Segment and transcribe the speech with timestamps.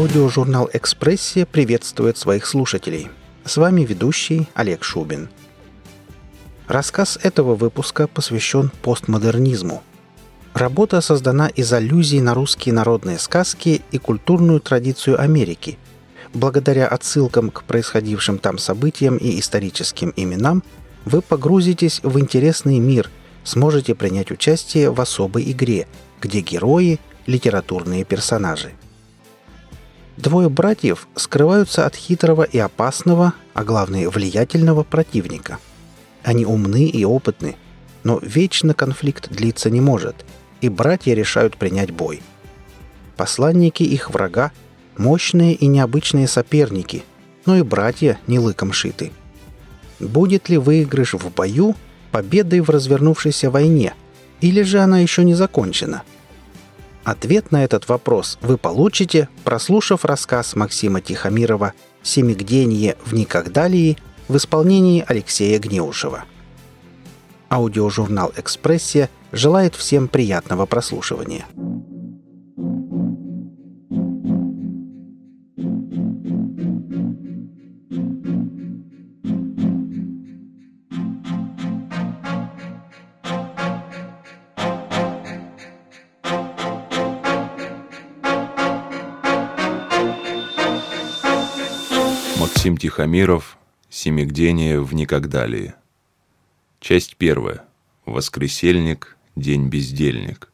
[0.00, 3.10] Аудиожурнал «Экспрессия» приветствует своих слушателей.
[3.44, 5.28] С вами ведущий Олег Шубин.
[6.68, 9.82] Рассказ этого выпуска посвящен постмодернизму.
[10.54, 15.76] Работа создана из аллюзий на русские народные сказки и культурную традицию Америки.
[16.32, 20.62] Благодаря отсылкам к происходившим там событиям и историческим именам
[21.04, 23.10] вы погрузитесь в интересный мир,
[23.44, 25.86] сможете принять участие в особой игре,
[26.22, 28.72] где герои– литературные персонажи.
[30.20, 35.58] Двое братьев скрываются от хитрого и опасного, а главное влиятельного противника.
[36.22, 37.56] Они умны и опытны,
[38.04, 40.26] но вечно конфликт длиться не может,
[40.60, 42.20] и братья решают принять бой.
[43.16, 44.52] Посланники их врага–
[44.98, 47.02] мощные и необычные соперники,
[47.46, 49.12] но и братья не лыком шиты.
[50.00, 51.74] Будет ли выигрыш в бою
[52.12, 53.94] победой в развернувшейся войне,
[54.42, 56.02] или же она еще не закончена–
[57.04, 63.96] Ответ на этот вопрос вы получите, прослушав рассказ Максима Тихомирова «Семигденье в Никогдалии»
[64.28, 66.24] в исполнении Алексея Гнеушева.
[67.48, 71.46] Аудиожурнал «Экспрессия» желает всем приятного прослушивания.
[92.80, 93.58] Тихомиров
[93.90, 95.74] «Семигдение в Никогдалии».
[96.80, 97.64] Часть первая.
[98.06, 100.50] Воскресельник, день бездельник.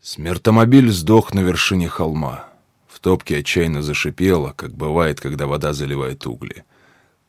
[0.00, 2.48] Смертомобиль сдох на вершине холма.
[2.86, 6.62] В топке отчаянно зашипело, как бывает, когда вода заливает угли.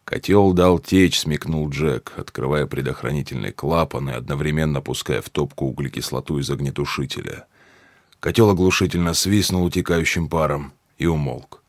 [0.04, 6.52] Котел дал течь, смекнул Джек, открывая предохранительный клапан и одновременно пуская в топку углекислоту из
[6.52, 7.48] огнетушителя.
[8.20, 11.61] Котел оглушительно свистнул утекающим паром и умолк.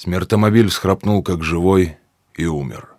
[0.00, 1.96] Смертомобиль всхрапнул, как живой,
[2.36, 2.90] и умер.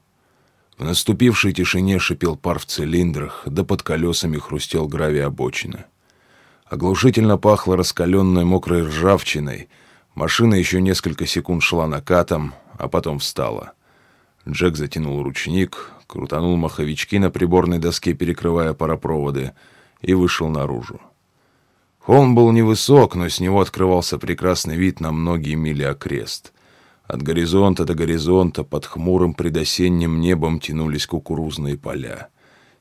[0.78, 5.86] В наступившей тишине шипел пар в цилиндрах, да под колесами хрустел гравий обочины.
[6.66, 9.70] Оглушительно пахло раскаленной мокрой ржавчиной.
[10.14, 13.72] Машина еще несколько секунд шла накатом, а потом встала.
[14.46, 19.54] Джек затянул ручник, крутанул маховички на приборной доске, перекрывая паропроводы,
[20.02, 21.00] и вышел наружу.
[22.00, 26.52] Холм был невысок, но с него открывался прекрасный вид на многие мили окрест—
[27.10, 32.30] от горизонта до горизонта под хмурым предосенним небом тянулись кукурузные поля.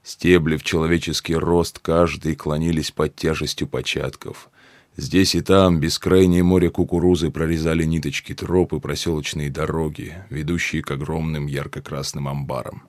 [0.02, 4.50] Стебли в человеческий рост каждый клонились под тяжестью початков.
[4.98, 11.46] Здесь и там бескрайнее море кукурузы прорезали ниточки троп и проселочные дороги, ведущие к огромным
[11.46, 12.82] ярко-красным амбарам.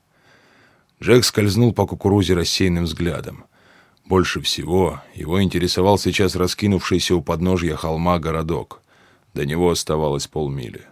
[1.02, 3.46] Джек скользнул по кукурузе рассеянным взглядом.
[4.06, 8.82] Больше всего его интересовал сейчас раскинувшийся у подножья холма городок.
[9.34, 10.89] До него оставалось полмили.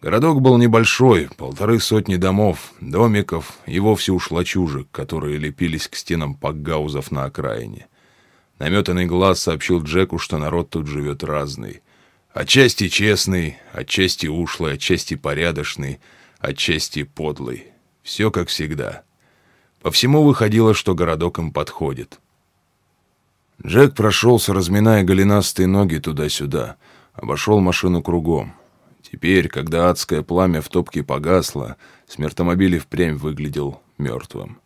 [0.00, 6.34] Городок был небольшой, полторы сотни домов, домиков и вовсе уж лачужек, которые лепились к стенам
[6.34, 7.86] пакгаузов на окраине.
[8.58, 11.82] Наметанный глаз сообщил Джеку, что народ тут живет разный.
[12.32, 16.00] Отчасти честный, отчасти ушлый, отчасти порядочный,
[16.38, 17.66] отчасти подлый.
[18.02, 19.02] Все как всегда.
[19.82, 22.20] По всему выходило, что городок им подходит.
[23.66, 26.76] Джек прошелся, разминая голенастые ноги туда-сюда,
[27.12, 28.54] обошел машину кругом.
[29.10, 31.76] Теперь, когда адское пламя в топке погасло,
[32.06, 34.60] смертомобиль впрямь выглядел мертвым.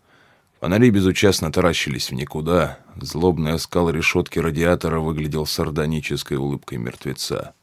[0.61, 7.55] Фонари безучастно таращились в никуда, злобный оскал решетки радиатора выглядел сардонической улыбкой мертвеца.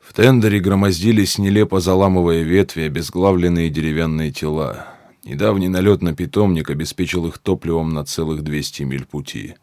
[0.00, 4.86] В тендере громоздились, нелепо заламывая ветви, обезглавленные деревянные тела.
[5.24, 9.54] Недавний налет на питомник обеспечил их топливом на целых 200 миль пути.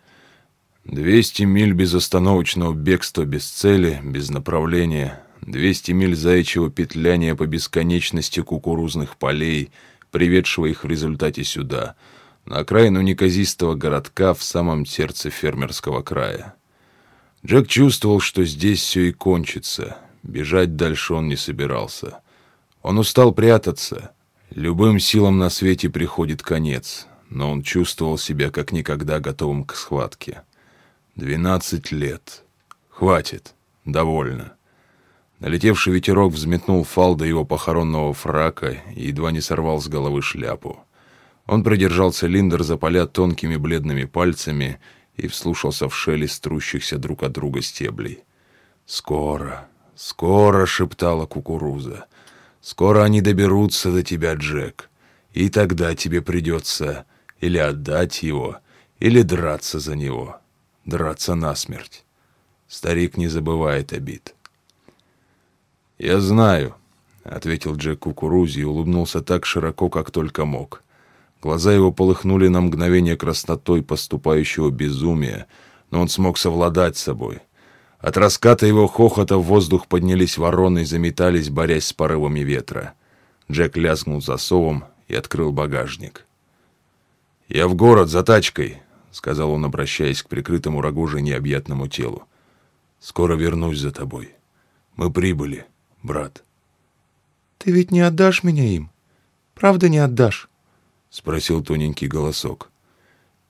[0.85, 9.17] 200 миль безостановочного бегства без цели, без направления, 200 миль заячьего петляния по бесконечности кукурузных
[9.17, 9.71] полей,
[10.11, 11.95] приведшего их в результате сюда,
[12.45, 16.55] на окраину неказистого городка в самом сердце фермерского края.
[17.45, 19.97] Джек чувствовал, что здесь все и кончится.
[20.23, 22.19] Бежать дальше он не собирался.
[22.81, 24.11] Он устал прятаться.
[24.49, 30.41] Любым силам на свете приходит конец, но он чувствовал себя как никогда готовым к схватке.
[31.15, 32.43] Двенадцать лет.
[32.89, 33.53] Хватит.
[33.85, 34.55] Довольно.
[35.40, 40.79] Налетевший ветерок взметнул фалды его похоронного фрака и едва не сорвал с головы шляпу.
[41.46, 44.79] Он продержал цилиндр за поля тонкими бледными пальцами
[45.17, 48.23] и вслушался в шелест трущихся друг от друга стеблей.
[48.85, 52.05] «Скоро, скоро!»— шептала кукуруза.
[52.61, 54.90] «Скоро они доберутся до тебя, Джек,
[55.34, 57.05] и тогда тебе придется
[57.40, 58.58] или отдать его,
[58.99, 60.38] или драться за него,
[60.85, 62.05] драться насмерть.
[62.67, 64.34] Старик не забывает обид».
[65.97, 66.75] «Я знаю»,—
[67.23, 70.83] ответил Джек Кукурузи и улыбнулся так широко, как только мог.
[71.41, 75.47] Глаза его полыхнули на мгновение краснотой поступающего безумия,
[75.91, 77.39] но он смог совладать с собой.
[77.99, 82.93] От раската его хохота в воздух поднялись вороны и заметались, борясь с порывами ветра.
[83.49, 86.25] Джек лязгнул засовом и открыл багажник.
[87.47, 88.81] «Я в город за тачкой»,—
[89.11, 92.23] сказал он, обращаясь к прикрытому рогоже необъятному телу.
[92.99, 94.33] «Скоро вернусь за тобой.
[94.95, 95.65] Мы прибыли,
[96.05, 96.43] брат».
[97.57, 98.91] «Ты ведь не отдашь меня им?
[99.53, 100.49] Правда не отдашь?»—
[101.09, 102.69] спросил тоненький голосок.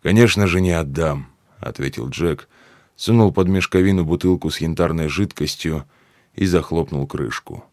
[0.01, 1.27] «Конечно же не отдам»,—
[1.59, 2.47] ответил Джек,
[2.95, 5.85] сунул под мешковину бутылку с янтарной жидкостью
[6.35, 7.65] и захлопнул крышку.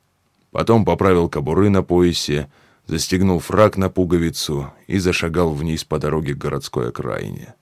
[0.50, 2.50] Потом поправил кобуры на поясе,
[2.86, 7.54] застегнул фраг на пуговицу и зашагал вниз по дороге к городской окраине.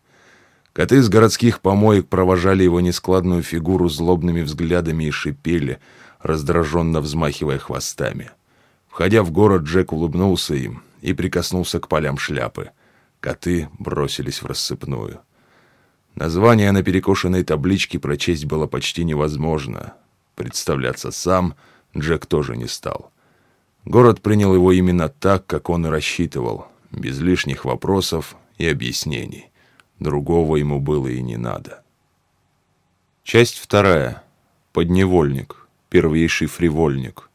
[0.72, 5.80] Коты с городских помоек провожали его нескладную фигуру злобными взглядами и шипели,
[6.22, 8.30] раздраженно взмахивая хвостами.
[8.88, 12.70] Входя в город, Джек улыбнулся им и прикоснулся к полям шляпы.
[13.20, 15.20] Коты бросились в рассыпную.
[16.14, 19.94] Название на перекошенной табличке прочесть было почти невозможно.
[20.34, 21.54] Представляться сам
[21.96, 23.12] Джек тоже не стал.
[23.84, 29.50] Город принял его именно так, как он и рассчитывал, без лишних вопросов и объяснений.
[29.98, 31.82] Другого ему было и не надо.
[33.22, 34.22] Часть вторая.
[34.72, 35.59] Подневольник.
[35.90, 37.28] Первейший фривольник.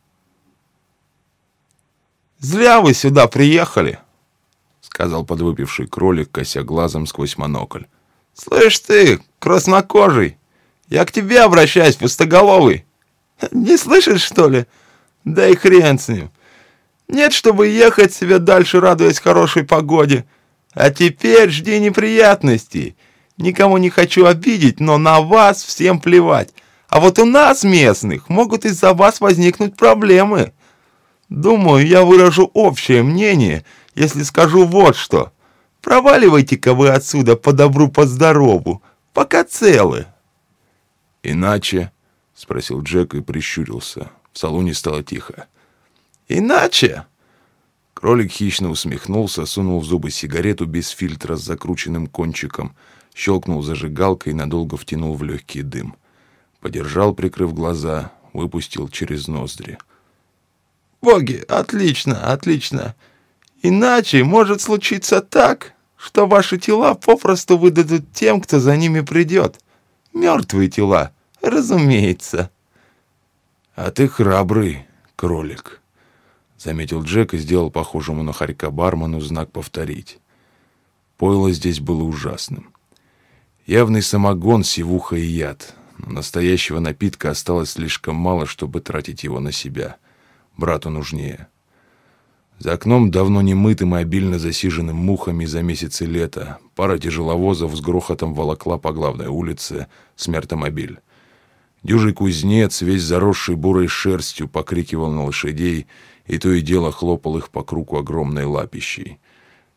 [2.40, 4.00] «Зря вы сюда приехали»,—
[4.82, 7.84] сказал подвыпивший кролик, кося глазом сквозь монокль.
[8.34, 10.38] «Слышь ты, краснокожий,
[10.88, 12.86] я к тебе обращаюсь, пустоголовый.
[13.52, 14.66] Не слышишь, что ли?
[15.24, 16.32] Да и хрен с ним.
[17.08, 20.26] Нет, чтобы ехать себе дальше, радуясь хорошей погоде.
[20.74, 22.96] А теперь жди неприятностей.
[23.38, 26.54] Никому не хочу обидеть, но на вас всем плевать.
[26.88, 30.54] А вот у нас, местных, могут из-за вас возникнуть проблемы.
[31.30, 33.66] Думаю, я выражу общее мнение,
[33.96, 35.32] если скажу вот что.
[35.82, 38.82] Проваливайте-ка вы отсюда по добру, по здорову,
[39.14, 40.08] пока целы.
[41.24, 41.92] Иначе,
[42.36, 44.12] спросил Джек и прищурился.
[44.32, 45.48] В салоне стало тихо.
[46.28, 47.06] Иначе?
[47.94, 52.76] Кролик хищно усмехнулся, сунул в зубы сигарету без фильтра с закрученным кончиком,
[53.16, 55.96] щелкнул зажигалкой и надолго втянул в легкий дым.
[56.66, 59.78] Подержал, прикрыв глаза, выпустил через ноздри.
[61.00, 62.96] «Боги, отлично, отлично.
[63.62, 69.60] Иначе может случиться так, что ваши тела попросту выдадут тем, кто за ними придет.
[70.12, 71.12] Мертвые тела,
[71.44, 72.50] разумеется.
[73.76, 75.84] А ты храбрый, кролик,
[76.58, 80.18] заметил Джек и сделал похожему на хорька бармену знак повторить.
[81.18, 82.74] Пойло здесь было ужасным.
[83.68, 85.76] Явный самогон, сивуха и яд.
[85.98, 89.98] Но настоящего напитка осталось слишком мало, чтобы тратить его на себя.
[90.58, 91.48] Брату нужнее.
[92.60, 97.82] За окном давно не мытым и обильно засиженным мухами за месяцы лета пара тяжеловозов с
[97.82, 101.00] грохотом волокла по главной улице смертомобиль.
[101.84, 105.88] Дюжий кузнец, весь заросший бурой шерстью, покрикивал на лошадей
[106.26, 109.20] и то и дело хлопал их по кругу огромной лапищей.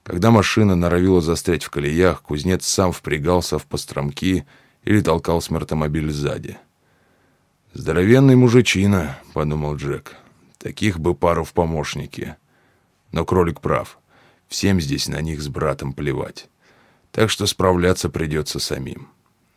[0.05, 4.47] Когда машина норовила застрять в колеях, кузнец сам впрягался в постромки
[4.89, 6.57] или толкал смертомобиль сзади.
[7.75, 10.17] «Здоровенный мужичина»,— подумал Джек.
[10.57, 12.37] «Таких бы пару в помощники».
[13.13, 13.99] Но кролик прав.
[14.49, 16.49] Всем здесь на них с братом плевать.
[17.13, 19.09] Так что справляться придется самим.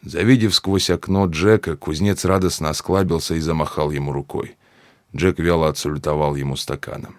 [0.02, 4.58] Завидев сквозь окно Джека, кузнец радостно осклабился и замахал ему рукой.
[5.16, 7.16] Джек вяло отсультовал ему стаканом.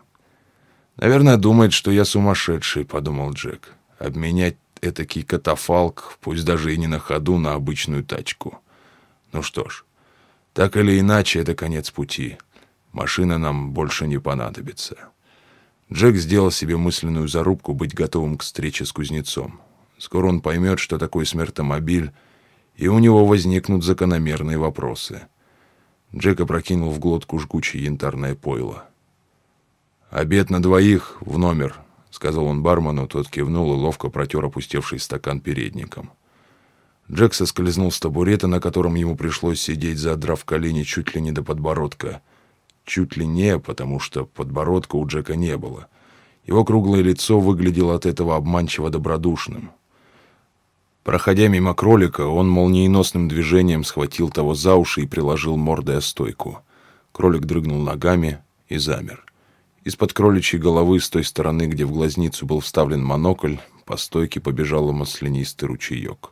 [0.97, 3.73] «Наверное, думает, что я сумасшедший»,— подумал Джек.
[3.99, 8.61] «Обменять этакий катафалк, пусть даже и не на ходу, на обычную тачку.
[9.33, 9.85] Ну что ж,
[10.53, 12.37] так или иначе, это конец пути.
[12.93, 14.97] Машина нам больше не понадобится».
[15.93, 19.61] Джек сделал себе мысленную зарубку быть готовым к встрече с кузнецом.
[19.99, 22.12] Скоро он поймет, что такое смертомобиль,
[22.77, 25.23] и у него возникнут закономерные вопросы.
[26.15, 28.87] Джек опрокинул в глотку жгучее янтарное пойло.
[30.11, 31.79] «Обед на двоих в номер»,—
[32.12, 36.12] сказал он бармену, тот кивнул и ловко протер опустевший стакан передником.
[37.11, 41.42] Джек соскользнул с табурета, на котором ему пришлось сидеть, задрав колени чуть ли не до
[41.42, 42.23] подбородка—
[42.85, 45.88] Чуть ли не, потому что подбородка у Джека не было.
[46.47, 49.71] Его круглое лицо выглядело от этого обманчиво добродушным.
[51.04, 56.61] Проходя мимо кролика, он молниеносным движением схватил того за уши и приложил мордой о стойку.
[57.12, 58.38] Кролик дрыгнул ногами
[58.69, 59.25] и замер.
[59.85, 64.93] Из-под кроличьей головы, с той стороны, где в глазницу был вставлен монокль, по стойке побежал
[64.93, 66.31] маслянистый ручеек.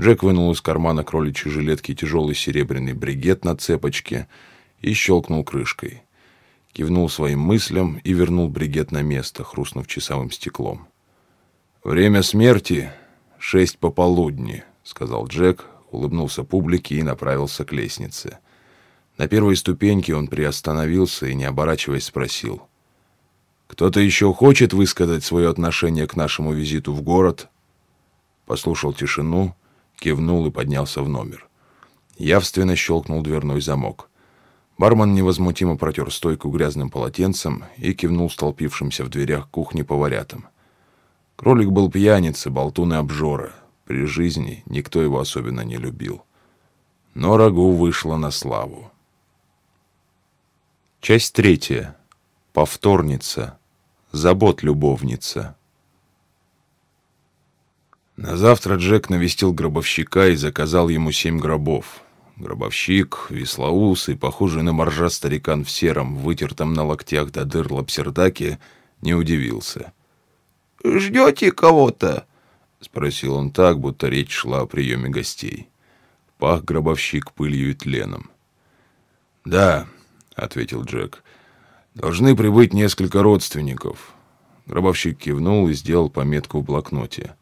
[0.00, 4.28] Джек вынул из кармана кроличьей жилетки тяжелый серебряный бригет на цепочке—
[4.84, 6.02] и щелкнул крышкой.
[6.72, 10.88] Кивнул своим мыслям и вернул бригет на место, хрустнув часовым стеклом.
[11.82, 12.90] «Время смерти—
[13.38, 18.38] шесть пополудни»,— сказал Джек, улыбнулся публике и направился к лестнице.
[19.16, 22.62] На первой ступеньке он приостановился и, не оборачиваясь, спросил.
[23.68, 27.48] «Кто-то еще хочет высказать свое отношение к нашему визиту в город?»
[28.46, 29.54] Послушал тишину,
[29.96, 31.48] кивнул и поднялся в номер.
[32.18, 34.10] Явственно щелкнул дверной замок.
[34.76, 40.48] Бармен невозмутимо протер стойку грязным полотенцем и кивнул столпившимся в дверях кухни поварятам.
[41.36, 43.52] Кролик был пьяница, болтун и обжора.
[43.84, 46.24] При жизни никто его особенно не любил.
[47.14, 48.90] Но рагу вышло на славу.
[51.04, 51.98] Часть третья.
[52.54, 53.58] Повторница.
[54.12, 55.54] Забот-любовница.
[58.16, 62.02] На завтра Джек навестил гробовщика и заказал ему семь гробов.
[62.36, 68.58] Гробовщик, веслоусый, похожий на моржа старикан в сером, вытертом на локтях до дыр лапсердаке,
[69.02, 69.92] не удивился.
[70.82, 72.26] «Ждете кого-то?»—
[72.80, 75.68] спросил он так, будто речь шла о приеме гостей.
[76.38, 78.30] Пах гробовщик пылью и тленом.
[79.44, 79.86] «Да»,—
[80.34, 81.22] ответил Джек.
[81.94, 84.14] «Должны прибыть несколько родственников».
[84.66, 87.36] Гробовщик кивнул и сделал пометку в блокноте.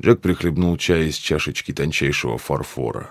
[0.00, 3.10] Джек прихлебнул чай из чашечки тончайшего фарфора.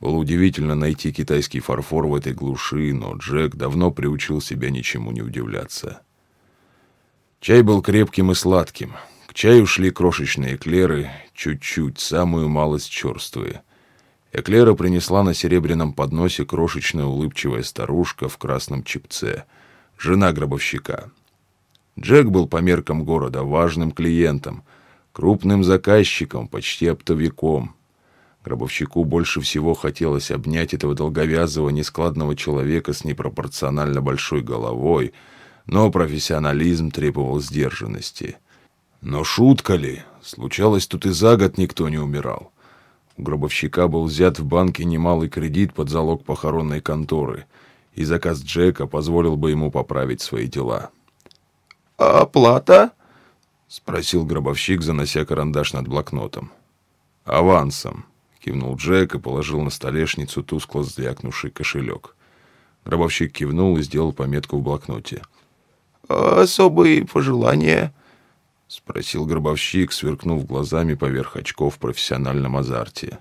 [0.00, 5.20] Было удивительно найти китайский фарфор в этой глуши, но Джек давно приучил себя ничему не
[5.20, 6.00] удивляться.
[7.40, 8.94] Чай был крепким и сладким.
[9.26, 13.62] К чаю шли крошечные эклеры, чуть-чуть, самую малость черствые—
[14.32, 19.44] Эклера принесла на серебряном подносе крошечная улыбчивая старушка в красном чипце,
[19.98, 21.10] жена гробовщика.
[21.98, 24.62] Джек был по меркам города важным клиентом,
[25.12, 27.74] крупным заказчиком, почти оптовиком.
[28.44, 35.12] Гробовщику больше всего хотелось обнять этого долговязого, нескладного человека с непропорционально большой головой,
[35.66, 38.38] но профессионализм требовал сдержанности.
[39.02, 40.02] Но шутка ли?
[40.22, 42.52] Случалось, тут и за год никто не умирал.
[43.20, 47.44] У гробовщика был взят в банке немалый кредит под залог похоронной конторы,
[47.92, 50.88] и заказ Джека позволил бы ему поправить свои дела.
[51.98, 52.92] «А оплата?»—
[53.68, 56.50] спросил гробовщик, занося карандаш над блокнотом.
[57.26, 58.06] «Авансом»,—
[58.40, 62.16] кивнул Джек и положил на столешницу тускло звякнувший кошелек.
[62.86, 65.20] Гробовщик кивнул и сделал пометку в блокноте.
[66.08, 67.92] «Особые пожелания?»—
[68.70, 73.18] спросил гробовщик, сверкнув глазами поверх очков в профессиональном азарте.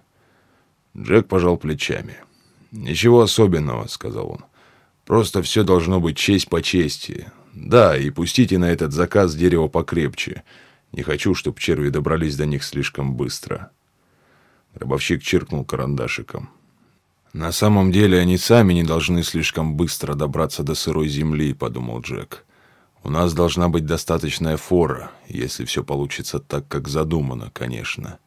[0.96, 2.18] Джек пожал плечами.
[2.72, 4.46] «Ничего особенного»,— сказал он.
[5.06, 7.32] «Просто все должно быть честь по чести.
[7.56, 10.44] Да, и пустите на этот заказ дерево покрепче.
[10.92, 13.72] Не хочу, чтобы черви добрались до них слишком быстро».
[14.76, 16.52] Гробовщик чиркнул карандашиком.
[17.34, 22.46] «На самом деле они сами не должны слишком быстро добраться до сырой земли»,— подумал Джек.
[23.04, 28.20] У нас должна быть достаточная фора, если все получится так, как задумано, конечно.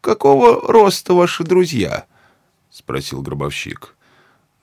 [0.00, 2.06] «Какого роста ваши друзья?»—
[2.70, 3.94] спросил гробовщик.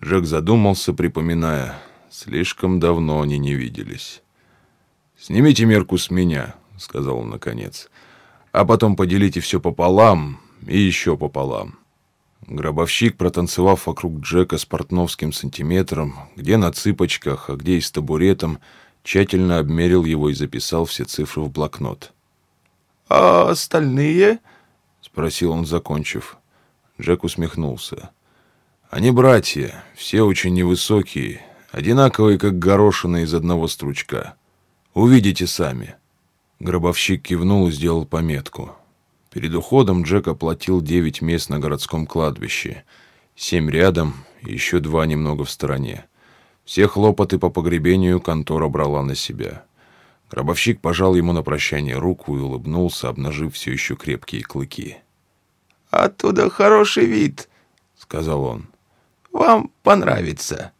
[0.03, 1.79] Джек задумался, припоминая.
[2.09, 4.21] Слишком давно они не виделись.
[5.17, 7.89] «Снимите мерку с меня»,— сказал он наконец.
[8.51, 11.79] «А потом поделите все пополам и еще пополам».
[12.47, 18.59] Гробовщик, протанцевав вокруг Джека с портновским сантиметром, где на цыпочках, а где и с табуретом,
[19.03, 22.13] тщательно обмерил его и записал все цифры в блокнот.
[23.09, 24.39] «А остальные?»—
[25.01, 26.37] спросил он, закончив.
[26.99, 28.11] Джек усмехнулся.
[28.89, 31.41] «Они братья, все очень невысокие,
[31.71, 34.35] одинаковые, как горошины из одного стручка.
[34.93, 35.95] Увидите сами».
[36.59, 38.75] Гробовщик кивнул и сделал пометку.
[39.31, 42.83] Перед уходом Джек оплатил девять мест на городском кладбище.
[43.35, 46.05] Семь рядом и еще два немного в стороне.
[46.65, 49.65] Все хлопоты по погребению контора брала на себя.
[50.29, 54.97] Гробовщик пожал ему на прощание руку и улыбнулся, обнажив все еще крепкие клыки.
[55.89, 57.49] «Оттуда хороший вид»,—
[57.97, 58.67] сказал он.
[59.31, 60.71] «Вам понравится».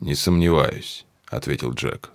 [0.00, 2.14] «Не сомневаюсь»,— ответил Джек.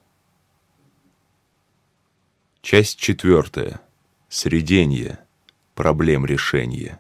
[2.62, 3.80] Часть четвертая.
[4.28, 5.20] Среденье.
[5.76, 7.00] Проблем решения.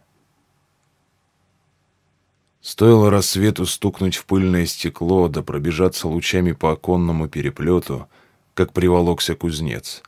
[2.61, 8.07] Стоило рассвету стукнуть в пыльное стекло, да пробежаться лучами по оконному переплету,
[8.53, 10.03] как приволокся кузнец.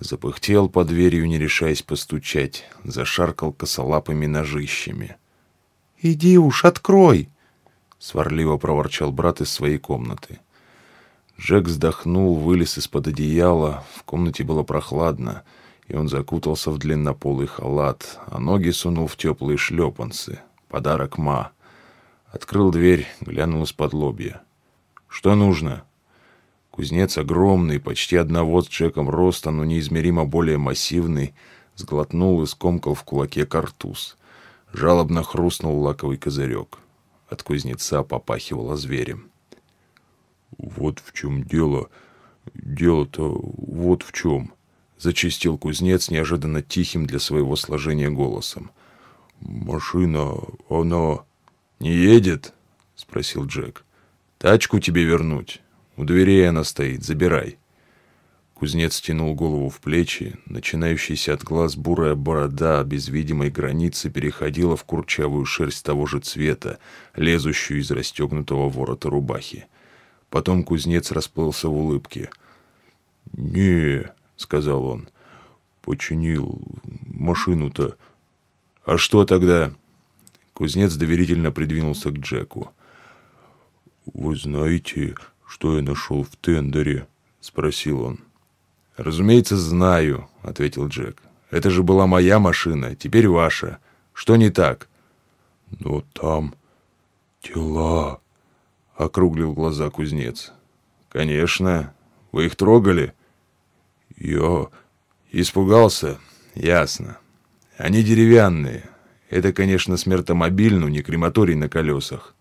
[0.00, 5.16] Запыхтел под дверью, не решаясь постучать, зашаркал косолапыми ножищами.
[6.00, 7.28] «Иди уж, открой!»—
[8.00, 10.40] сварливо проворчал брат из своей комнаты.
[11.38, 15.44] Джек вздохнул, вылез из-под одеяла, в комнате было прохладно,
[15.86, 21.52] и он закутался в длиннополый халат, а ноги сунул в теплые шлепанцы, подарок Ма—
[22.32, 24.40] Открыл дверь, глянул из-под лобья.
[25.06, 25.84] «Что нужно?»
[26.70, 31.34] Кузнец огромный, почти одного с Джеком роста, но неизмеримо более массивный,
[31.76, 34.16] сглотнул и скомкал в кулаке картуз.
[34.72, 36.78] Жалобно хрустнул лаковый козырек.
[37.28, 39.30] От кузнеца попахивало зверем.
[40.56, 41.90] «Вот в чем дело.
[42.54, 44.54] Дело-то вот в чем»,—
[44.98, 48.70] зачистил кузнец неожиданно тихим для своего сложения голосом.
[49.40, 50.32] «Машина,
[50.70, 51.24] она...»
[51.82, 52.54] «Не едет?»—
[52.94, 53.84] спросил Джек.
[54.38, 55.60] «Тачку тебе вернуть.
[55.96, 57.02] У дверей она стоит.
[57.02, 57.58] Забирай».
[58.54, 60.38] Кузнец тянул голову в плечи.
[60.46, 66.78] Начинающаяся от глаз бурая борода без видимой границы переходила в курчавую шерсть того же цвета,
[67.16, 69.66] лезущую из расстегнутого ворота рубахи.
[70.30, 72.30] Потом кузнец расплылся в улыбке.
[73.32, 75.08] «Не»,— сказал он,—
[75.82, 76.62] «починил
[77.08, 77.96] машину-то».
[78.84, 79.72] «А что тогда?»
[80.62, 82.72] Кузнец доверительно придвинулся к Джеку.
[84.06, 87.08] «Вы знаете, что я нашел в тендере?»—
[87.40, 88.20] спросил он.
[88.96, 91.20] «Разумеется, знаю»,— ответил Джек.
[91.50, 93.78] «Это же была моя машина, теперь ваша.
[94.12, 94.88] Что не так?»
[95.80, 96.54] «Но там
[97.40, 98.20] тела»,—
[98.96, 100.52] округлил глаза кузнец.
[101.08, 101.92] «Конечно.
[102.30, 103.14] Вы их трогали?»
[104.16, 104.68] «Я...»
[105.32, 106.20] «Испугался?
[106.54, 107.18] Ясно.
[107.78, 108.91] Они деревянные.
[109.32, 112.34] Это, конечно, смертомобиль, но не крематорий на колесах».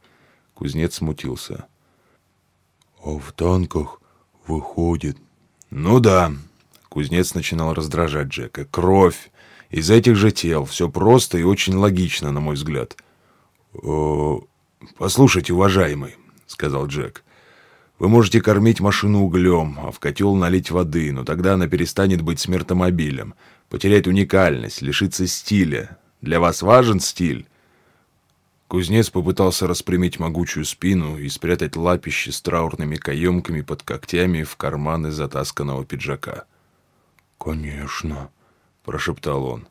[0.54, 1.66] Кузнец смутился.
[3.02, 4.02] «А в танках
[4.46, 5.18] выходит...»
[5.70, 6.34] «Ну да».
[6.90, 8.66] Кузнец начинал раздражать Джека.
[8.66, 9.32] «Кровь.
[9.70, 10.66] Из этих же тел.
[10.66, 12.98] Все просто и очень логично, на мой взгляд».
[13.74, 14.36] «Э,
[14.98, 17.24] «Послушайте, уважаемый»,— сказал Джек.
[18.00, 22.42] «Вы можете кормить машину углем, а в котел налить воды, но тогда она перестанет быть
[22.42, 23.34] смертомобилем,
[23.70, 25.98] потеряет уникальность, лишится стиля.
[26.22, 27.48] Для вас важен стиль?»
[28.68, 35.12] Кузнец попытался распрямить могучую спину и спрятать лапище с траурными каемками под когтями в карманы
[35.12, 36.46] затасканного пиджака.
[37.38, 38.30] «Конечно»,—
[38.86, 39.68] прошептал он.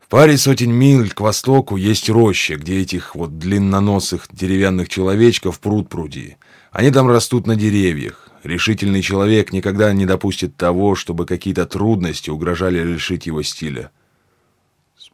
[0.00, 5.90] «В паре сотен миль к востоку есть роща, где этих вот длинноносых деревянных человечков пруд
[5.90, 6.38] пруди.
[6.70, 8.30] Они там растут на деревьях.
[8.44, 13.90] Решительный человек никогда не допустит того, чтобы какие-то трудности угрожали лишить его стиля».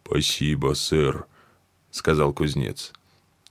[0.04, 1.26] «Спасибо, сэр»,
[1.94, 2.92] сказал кузнец.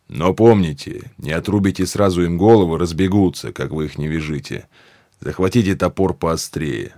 [0.09, 4.67] Но помните, не отрубите сразу им головы, разбегутся, как вы их не вяжите.
[5.21, 6.93] Захватите топор поострее.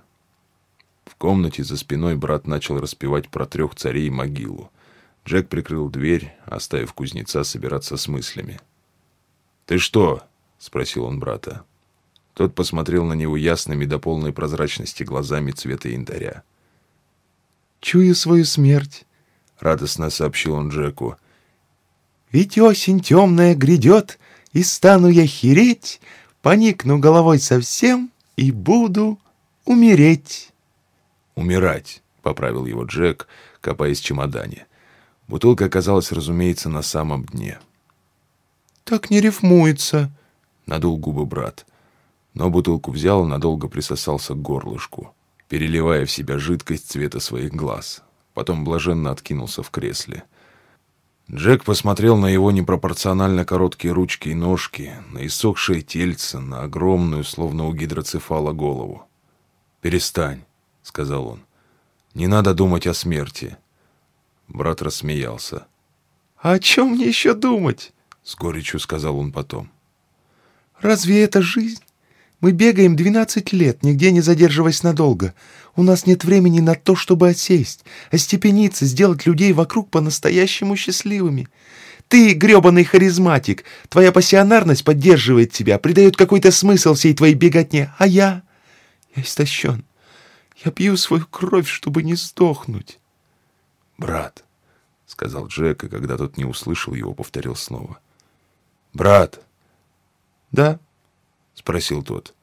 [1.05, 4.71] В комнате за спиной брат начал распевать про трех царей могилу.
[5.23, 8.59] Джек прикрыл дверь, оставив кузнеца собираться с мыслями.
[9.67, 10.23] «Ты что?»—
[10.57, 11.63] спросил он брата.
[12.33, 16.43] Тот посмотрел на него ясными до полной прозрачности глазами цвета янтаря.
[17.79, 19.05] «Чую свою смерть»,—
[19.59, 21.17] радостно сообщил он Джеку.
[22.31, 24.19] Ведь осень темная грядет,
[24.51, 26.01] и стану я хереть,
[26.41, 29.19] поникну головой совсем и буду
[29.65, 30.51] умереть.
[31.35, 33.27] «Умирать»,— поправил его Джек,
[33.61, 34.67] копаясь в чемодане.
[35.27, 37.59] Бутылка оказалась, разумеется, на самом дне.
[38.83, 40.11] «Так не рифмуется»,—
[40.65, 41.65] надул губы брат.
[42.33, 45.13] Но бутылку взял и надолго присосался к горлышку,
[45.47, 48.03] переливая в себя жидкость цвета своих глаз.
[48.35, 50.23] Потом блаженно откинулся в кресле—
[51.31, 57.67] Джек посмотрел на его непропорционально короткие ручки и ножки, на иссохшее тельце, на огромную, словно
[57.67, 59.07] у гидроцефала, голову.
[59.81, 60.43] «Перестань»,—
[60.83, 61.39] сказал он.
[62.13, 63.57] «Не надо думать о смерти».
[64.47, 65.65] Брат рассмеялся.
[66.37, 67.91] «А о чем мне еще думать?»—
[68.23, 69.71] с горечью сказал он потом.
[70.79, 71.83] «Разве это жизнь?
[72.41, 75.33] Мы бегаем двенадцать лет, нигде не задерживаясь надолго.
[75.75, 81.47] У нас нет времени на то, чтобы осесть, остепениться, сделать людей вокруг по-настоящему счастливыми.
[82.07, 88.43] Ты гребаный харизматик, твоя пассионарность поддерживает тебя, придает какой-то смысл всей твоей беготне, а я...
[89.15, 89.83] Я истощен.
[90.63, 92.99] Я пью свою кровь, чтобы не сдохнуть.
[93.97, 94.43] «Брат»,—
[95.07, 97.99] сказал Джек, и когда тот не услышал его, повторил снова.
[98.93, 99.41] «Брат».
[100.51, 100.79] «Да?»—
[101.55, 102.35] спросил тот.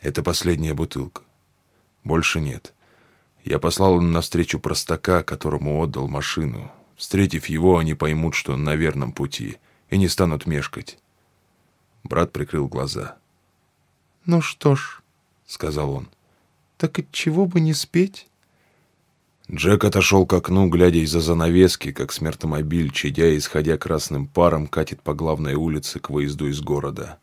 [0.00, 1.22] «Это последняя бутылка.
[2.04, 2.72] Больше нет.
[3.44, 6.72] Я послал им навстречу простака, которому отдал машину.
[6.96, 9.58] Встретив его, они поймут, что он на верном пути,
[9.90, 10.98] и не станут мешкать».
[12.02, 13.16] Брат прикрыл глаза.
[14.24, 15.02] «Ну что ж»,—
[15.46, 16.08] сказал он,—
[16.78, 18.26] «так от чего бы не спеть?»
[19.50, 25.02] Джек отошел к окну, глядя из-за занавески, как смертомобиль, чадя и исходя красным паром, катит
[25.02, 27.18] по главной улице к выезду из города.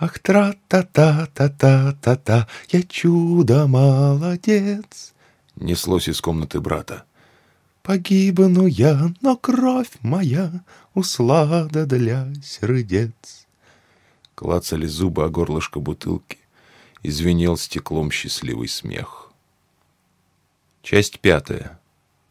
[0.00, 5.14] Ах, тра-та-та-та-та-та-та, я чудо-молодец.
[5.56, 7.04] Неслось из комнаты брата.
[7.82, 13.46] Погибну я, но кровь моя услада для сердец.
[14.34, 16.38] Клацали зубы о горлышко бутылки,
[17.02, 19.30] и звенел стеклом счастливый смех.
[20.82, 21.78] Часть пятая.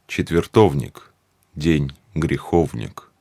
[0.08, 1.14] Четвертовник.
[1.54, 3.12] День греховник.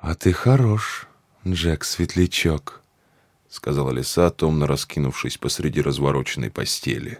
[0.00, 1.08] «А ты хорош,
[1.46, 2.82] Джек Светлячок»,—
[3.50, 7.18] сказала лиса, томно раскинувшись посреди развороченной постели.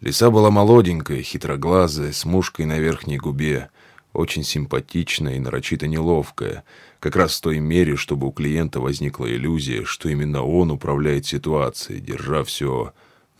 [0.00, 3.70] Лиса была молоденькая, хитроглазая, с мушкой на верхней губе,
[4.12, 6.64] очень симпатичная и нарочито неловкая,
[6.98, 12.00] как раз в той мере, чтобы у клиента возникла иллюзия, что именно он управляет ситуацией,
[12.00, 12.92] держа все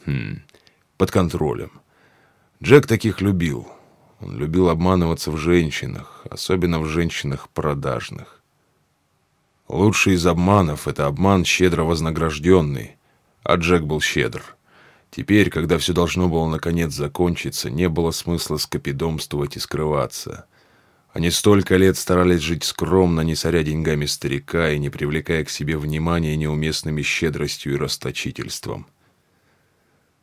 [0.06, 0.42] хм,
[0.98, 1.72] под контролем.
[2.62, 3.66] Джек таких любил.
[4.20, 8.39] Он любил обманываться в женщинах, особенно в женщинах продажных.
[9.70, 12.96] Лучший из обманов— это обман щедро вознагражденный,
[13.44, 14.42] а Джек был щедр.
[15.12, 20.46] Теперь, когда все должно было наконец закончиться, не было смысла скопидомствовать и скрываться.
[21.12, 25.78] Они столько лет старались жить скромно, не соря деньгами старика и не привлекая к себе
[25.78, 28.88] внимания неуместными щедростью и расточительством.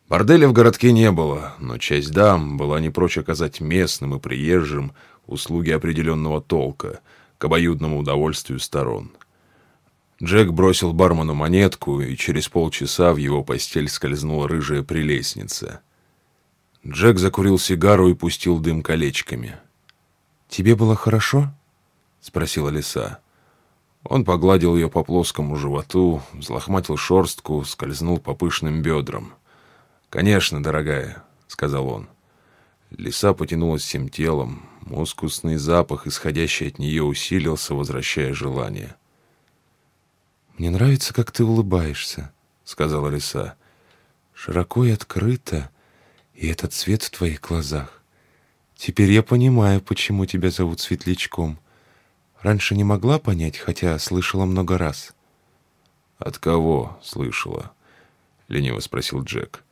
[0.09, 4.91] Борделя в городке не было, но часть дам была не прочь оказать местным и приезжим
[5.25, 6.99] услуги определенного толка
[7.37, 9.11] к обоюдному удовольствию сторон.
[10.21, 15.81] Джек бросил бармену монетку, и через полчаса в его постель скользнула рыжая прелестница.
[16.85, 19.57] Джек закурил сигару и пустил дым колечками.
[20.49, 21.53] «Тебе было хорошо?»—
[22.21, 23.19] спросила лиса.
[24.03, 29.33] Он погладил ее по плоскому животу, взлохматил шорстку, скользнул по пышным бедрам—
[30.09, 32.07] «Конечно, дорогая»,— сказал он.
[32.91, 34.63] Лиса потянулась всем телом.
[34.81, 38.95] Мускусный запах, исходящий от нее, усилился, возвращая желание.
[40.57, 42.31] «Мне нравится, как ты улыбаешься»,—
[42.63, 43.55] сказала лиса.
[44.33, 45.69] «Широко и открыто,
[46.33, 48.01] и этот цвет в твоих глазах.
[48.75, 51.59] Теперь я понимаю, почему тебя зовут Светлячком.
[52.41, 55.13] Раньше не могла понять, хотя слышала много раз».
[56.17, 57.71] «От кого слышала?»—
[58.47, 59.63] лениво спросил Джек.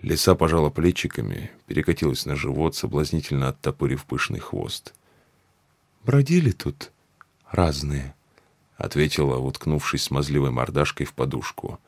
[0.00, 4.94] Лиса пожала плечиками, перекатилась на живот, соблазнительно оттопырив пышный хвост.
[6.04, 6.92] «Бродили тут
[7.50, 8.14] разные»,—
[8.76, 11.78] ответила, уткнувшись смазливой мордашкой в подушку.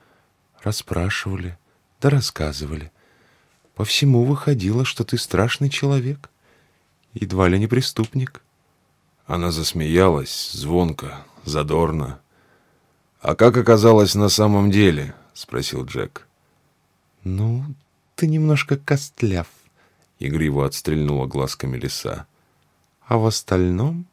[0.63, 1.59] «Расспрашивали,
[2.01, 2.91] да рассказывали.
[3.75, 6.31] По всему выходило, что ты страшный человек,
[7.15, 8.43] едва ли не преступник».
[9.27, 12.21] Она засмеялась, звонко, задорно.
[13.21, 16.29] «А как оказалось на самом деле?»— спросил Джек.
[17.25, 17.65] «Ну,
[18.15, 19.49] ты немножко костляв»,—
[20.21, 22.27] игриво отстрельнула глазками лиса.
[23.07, 24.07] «А в остальном...»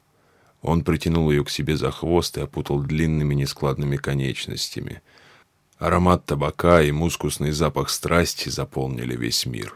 [0.64, 5.02] Он притянул ее к себе за хвост и опутал длинными нескладными конечностями.
[5.78, 9.76] Аромат табака и мускусный запах страсти заполнили весь мир.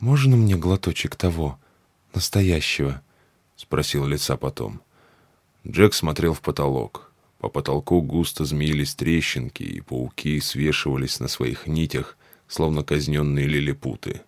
[0.00, 1.58] «Можно мне глоточек того,
[2.12, 3.00] настоящего?»—
[3.56, 4.80] спросил лица потом.
[5.64, 7.12] Джек смотрел в потолок.
[7.38, 12.16] По потолку густо змеились трещинки, и пауки свешивались на своих нитях,
[12.48, 14.22] словно казненные лилипуты.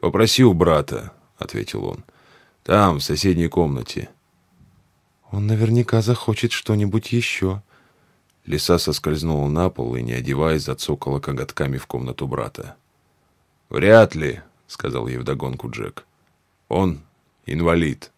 [0.00, 2.04] «Попроси у брата»,— ответил он.
[2.62, 4.08] «Там, в соседней комнате».
[5.30, 7.62] «Он наверняка захочет что-нибудь еще».
[8.44, 12.76] Лиса соскользнула на пол и, не одеваясь, зацокала коготками в комнату брата.
[13.68, 16.04] «Вряд ли»,— сказал ей вдогонку Джек.
[16.68, 17.00] «Он
[17.46, 18.12] инвалид».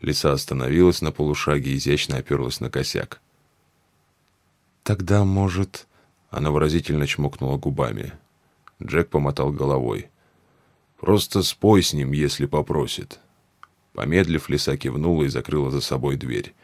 [0.00, 3.20] Лиса остановилась на полушаге и изящно оперлась на косяк.
[4.82, 5.86] «Тогда, может...»
[6.30, 8.12] Она выразительно чмокнула губами.
[8.82, 10.10] Джек помотал головой.
[11.00, 13.18] «Просто спой с ним, если попросит».
[13.98, 16.54] Помедлив, лиса кивнула и закрыла за собой дверь.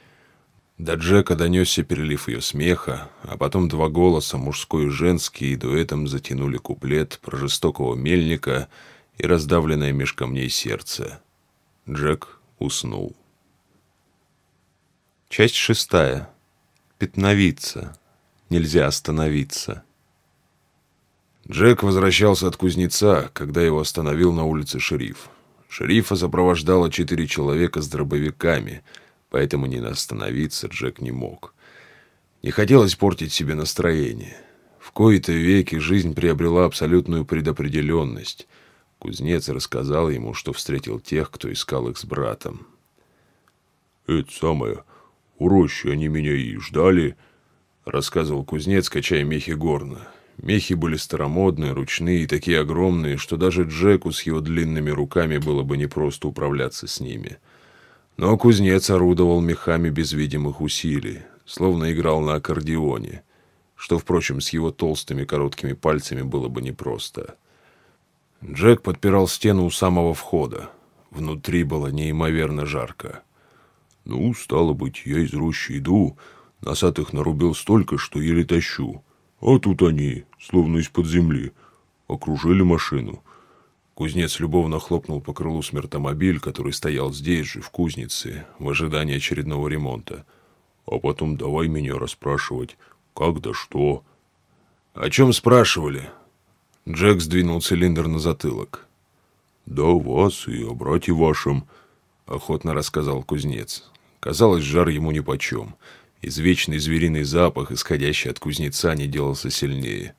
[0.78, 6.06] До Джека донесся перелив ее смеха, а потом два голоса, мужской и женский, и дуэтом
[6.06, 8.68] затянули куплет про жестокого мельника
[9.18, 11.20] и раздавленное меж камней сердце.
[11.90, 13.16] Джек уснул.
[15.28, 16.30] Часть шестая.
[16.98, 17.98] Пятновица
[18.48, 19.82] нельзя остановиться.
[21.50, 25.30] Джек возвращался от кузнеца, когда его остановил на улице шериф.
[25.76, 28.84] Шерифа сопровождало четыре человека с дробовиками,
[29.28, 31.52] поэтому не остановиться Джек не мог.
[32.44, 34.36] Не хотелось портить себе настроение.
[34.78, 38.46] В кои-то веки жизнь приобрела абсолютную предопределенность.
[39.00, 42.68] Кузнец рассказал ему, что встретил тех, кто искал их с братом.
[44.06, 44.84] «Это самое,
[45.38, 47.16] у рощи они меня и ждали»,—
[47.84, 50.06] рассказывал кузнец, качая мехи горна.
[50.38, 55.62] Мехи были старомодные, ручные и такие огромные, что даже Джеку с его длинными руками было
[55.62, 57.38] бы непросто управляться с ними.
[58.16, 63.22] Но кузнец орудовал мехами без видимых усилий, словно играл на аккордеоне,
[63.76, 67.36] что, впрочем, с его толстыми короткими пальцами было бы непросто.
[68.44, 70.70] Джек подпирал стену у самого входа.
[71.10, 73.22] Внутри было неимоверно жарко.
[74.04, 76.18] «Ну, стало быть, я из рощи иду,
[76.60, 79.02] носатых нарубил столько, что еле тащу.
[79.44, 81.52] А тут они, словно из-под земли,
[82.08, 83.22] окружили машину».
[83.94, 89.68] Кузнец любовно хлопнул по крылу смертомобиль, который стоял здесь же, в кузнице, в ожидании очередного
[89.68, 90.26] ремонта.
[90.84, 92.76] А потом давай меня расспрашивать,
[93.14, 94.02] как да что.
[94.94, 96.10] О чем спрашивали?
[96.88, 98.86] Джек сдвинул цилиндр на затылок.
[99.64, 101.66] «Да вас и о брате вашем»,—
[102.26, 103.90] охотно рассказал кузнец.
[104.18, 105.76] Казалось, жар ему нипочем.
[106.26, 110.14] Извечный звериный запах, исходящий от кузнеца, не делался сильнее.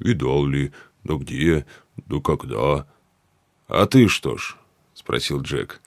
[0.00, 0.72] «Видал ли?
[1.04, 1.64] Да где?
[1.96, 2.88] Да когда?»
[3.68, 4.56] «А ты что ж?»—
[4.94, 5.80] спросил Джек.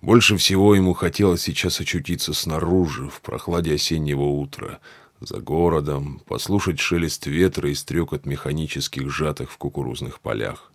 [0.00, 4.80] Больше всего ему хотелось сейчас очутиться снаружи, в прохладе осеннего утра,
[5.20, 10.72] за городом, послушать шелест ветра и стрекот механических сжатых в кукурузных полях.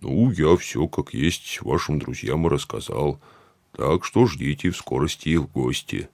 [0.00, 3.20] «Ну, я все как есть вашим друзьям и рассказал,
[3.76, 6.08] так что ждите в скорости их в гости».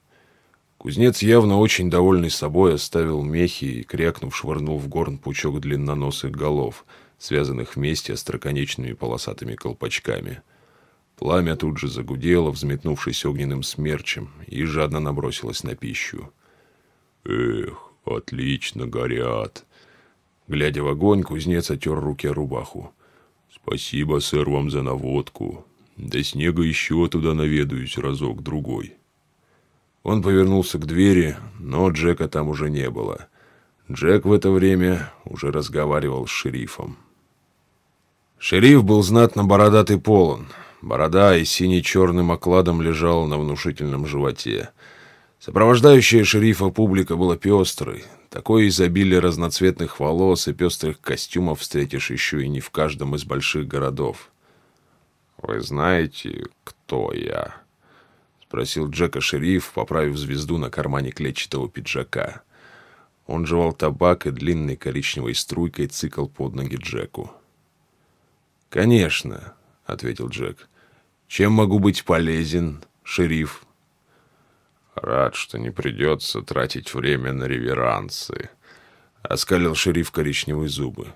[0.82, 6.84] Кузнец, явно очень довольный собой, оставил мехи и, крякнув, швырнул в горн пучок длинноносых голов—
[7.22, 10.42] связанных вместе остроконечными полосатыми колпачками.
[11.16, 16.32] Пламя тут же загудело, взметнувшись огненным смерчем, и жадно набросилось на пищу.
[17.24, 19.64] «Эх, отлично горят!»
[20.48, 22.92] Глядя в огонь, кузнец отер руки рубаху.
[23.54, 25.64] «Спасибо, сэр, вам за наводку.
[25.96, 28.96] До снега еще туда наведаюсь разок-другой».
[30.02, 33.28] Он повернулся к двери, но Джека там уже не было.
[33.90, 36.96] Джек в это время уже разговаривал с шерифом.
[38.38, 40.48] Шериф был знатно бородатый полон.
[40.80, 44.70] Борода и синий-черным окладом лежала на внушительном животе.
[45.38, 48.04] Сопровождающая шерифа публика была пестрой.
[48.30, 53.68] Такое изобилие разноцветных волос и пестрых костюмов встретишь еще и не в каждом из больших
[53.68, 54.30] городов.
[55.36, 57.54] «Вы знаете, кто я?»—
[58.52, 62.42] спросил Джека шериф, поправив звезду на кармане клетчатого пиджака.
[63.26, 67.32] Он жевал табак и длинной коричневой струйкой цикл под ноги Джеку.
[68.68, 69.54] «Конечно»,—
[69.86, 70.68] ответил Джек.
[71.28, 73.64] «Чем могу быть полезен, шериф?»
[74.96, 78.50] «Рад, что не придется тратить время на реверансы»,—
[79.22, 81.14] оскалил шериф коричневые зубы.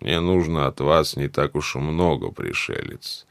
[0.00, 3.26] «Мне нужно от вас не так уж и много, пришелец.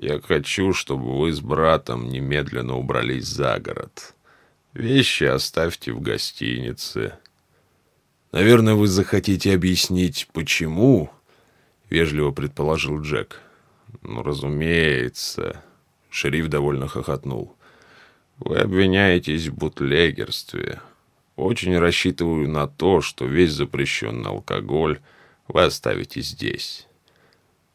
[0.00, 4.14] Я хочу, чтобы вы с братом немедленно убрались за город.
[4.72, 7.18] Вещи оставьте в гостинице».
[8.30, 11.10] «Наверное, вы захотите объяснить, почему?»—
[11.90, 13.40] вежливо предположил Джек.
[14.02, 15.64] «Ну, разумеется».
[16.10, 17.56] Шериф довольно хохотнул.
[18.38, 20.80] «Вы обвиняетесь в бутлегерстве.
[21.34, 25.00] Очень рассчитываю на то, что весь запрещенный алкоголь
[25.48, 26.86] вы оставите здесь».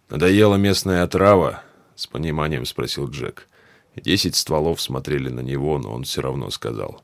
[0.10, 1.64] «Надоела местная отрава?»—
[1.96, 3.48] с пониманием спросил Джек.
[3.96, 7.04] Десять стволов смотрели на него, но он все равно сказал.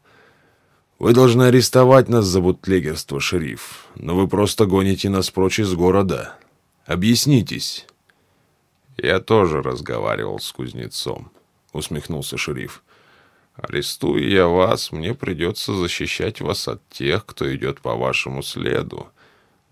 [0.98, 6.36] «Вы должны арестовать нас за бутлегерство, шериф, но вы просто гоните нас прочь из города».
[6.90, 7.86] Объяснитесь».
[8.98, 11.32] «Я тоже разговаривал с кузнецом»,—
[11.72, 12.82] усмехнулся шериф.
[13.54, 19.08] «Арестуя я вас, мне придется защищать вас от тех, кто идет по вашему следу.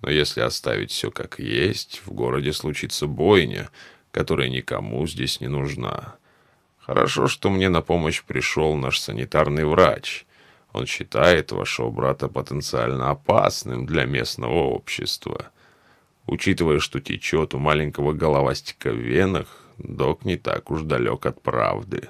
[0.04, 3.72] Но если оставить все как есть, в городе случится бойня,
[4.18, 6.16] которая никому здесь не нужна.
[6.80, 10.26] Хорошо, что мне на помощь пришел наш санитарный врач.
[10.74, 15.52] Он считает вашего брата потенциально опасным для местного общества».
[16.26, 22.10] Учитывая, что течет у маленького головастика в венах, док не так уж далек от правды.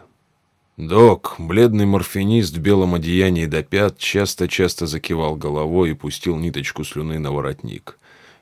[0.78, 7.20] Док, бледный морфинист в белом одеянии до пят, часто-часто закивал головой и пустил ниточку слюны
[7.20, 8.00] на воротник.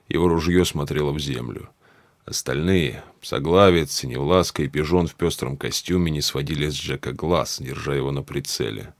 [0.07, 1.67] Его ружье смотрело в землю.
[2.25, 8.11] Остальные, псоглавец, синевласка и пижон в пестром костюме не сводили с Джека глаз, держа его
[8.11, 8.95] на прицеле.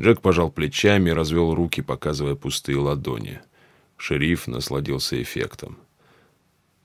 [0.00, 3.40] Джек пожал плечами и развел руки, показывая пустые ладони.
[3.96, 5.78] Шериф насладился эффектом.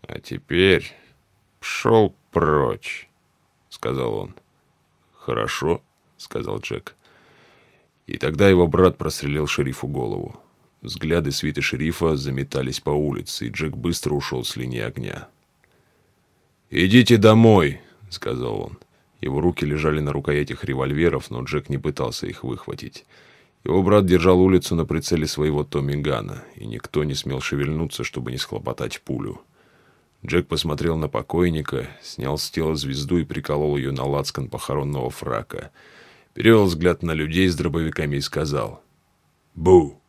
[0.01, 0.91] «А теперь
[1.59, 3.07] пшел прочь»,—
[3.69, 4.35] сказал он.
[5.13, 5.83] «Хорошо»,—
[6.17, 6.95] сказал Джек.
[8.07, 10.41] И тогда его брат прострелил шерифу голову.
[10.81, 15.29] Взгляды свиты шерифа заметались по улице, и Джек быстро ушел с линии огня.
[16.73, 18.79] «Идите домой»,— сказал он.
[19.19, 23.05] Его руки лежали на рукоятях револьверов, но Джек не пытался их выхватить.
[23.65, 28.31] Его брат держал улицу на прицеле своего Томми Гана, и никто не смел шевельнуться, чтобы
[28.31, 29.41] не схлопотать пулю.
[30.25, 35.71] Джек посмотрел на покойника, снял с тела звезду и приколол ее на лацкан похоронного фрака.
[36.33, 38.81] Перевел взгляд на людей с дробовиками и сказал
[39.55, 39.99] «Бу!».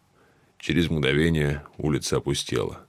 [0.59, 2.87] Через мгновение улица опустела.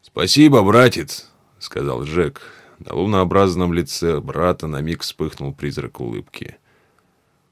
[0.00, 2.59] «Спасибо, братец!»— сказал Джек.
[2.80, 6.56] На лунообразном лице брата на миг вспыхнул призрак улыбки.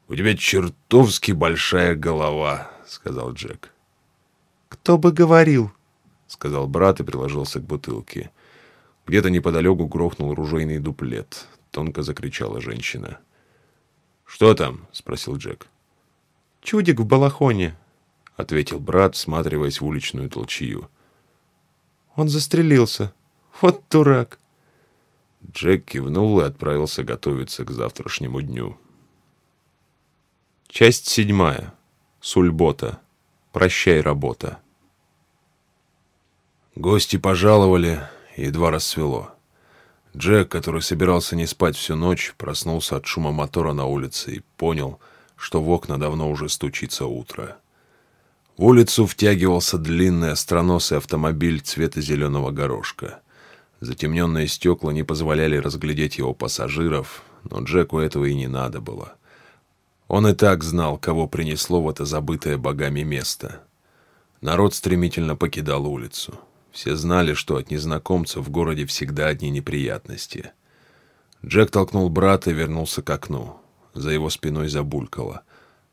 [0.09, 3.71] «У тебя чертовски большая голова»,— сказал Джек.
[4.71, 5.71] «Кто бы говорил?»—
[6.27, 8.31] сказал брат и приложился к бутылке.
[9.07, 11.47] Где-то неподалеку грохнул ружейный дуплет.
[11.73, 13.19] Тонко закричала женщина.
[14.25, 15.67] «Что там?»— спросил Джек.
[16.63, 17.77] «Чудик в балахоне»,—
[18.37, 20.89] ответил брат, всматриваясь в уличную толчью.
[22.17, 23.13] «Он застрелился.
[23.61, 24.39] Вот дурак».
[25.51, 28.79] Джек кивнул и отправился готовиться к завтрашнему дню.
[30.69, 31.75] Часть седьмая.
[32.21, 33.01] Сульбота.
[33.53, 34.59] Прощай, работа.
[36.75, 38.01] Гости пожаловали,
[38.37, 39.35] едва рассвело.
[40.17, 45.01] Джек, который собирался не спать всю ночь, проснулся от шума мотора на улице и понял,
[45.37, 47.57] что в окна давно уже стучится утро.
[48.57, 53.23] В улицу втягивался длинный остроносый автомобиль цвета зеленого горошка.
[53.81, 59.15] Затемненные стекла не позволяли разглядеть его пассажиров, но Джеку этого и не надо было.
[60.09, 63.63] Он и так знал, кого принесло в это забытое богами место.
[64.41, 66.41] Народ стремительно покидал улицу.
[66.73, 70.53] Все знали, что от незнакомцев в городе всегда одни неприятности.
[71.45, 73.59] Джек толкнул брата и вернулся к окну.
[73.95, 75.43] За его спиной забулькало.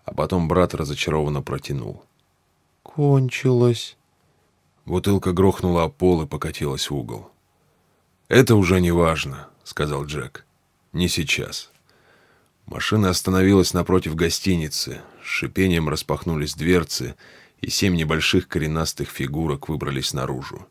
[0.05, 2.03] А потом брат разочарованно протянул.
[2.83, 3.97] «Кончилось».
[4.85, 7.31] Бутылка грохнула о пол и покатилась в угол.
[8.27, 10.45] «Это уже не важно»,— сказал Джек.
[10.93, 11.69] «Не сейчас».
[12.65, 15.01] Машина остановилась напротив гостиницы.
[15.23, 17.15] С шипением распахнулись дверцы,
[17.61, 20.67] и семь небольших коренастых фигурок выбрались наружу.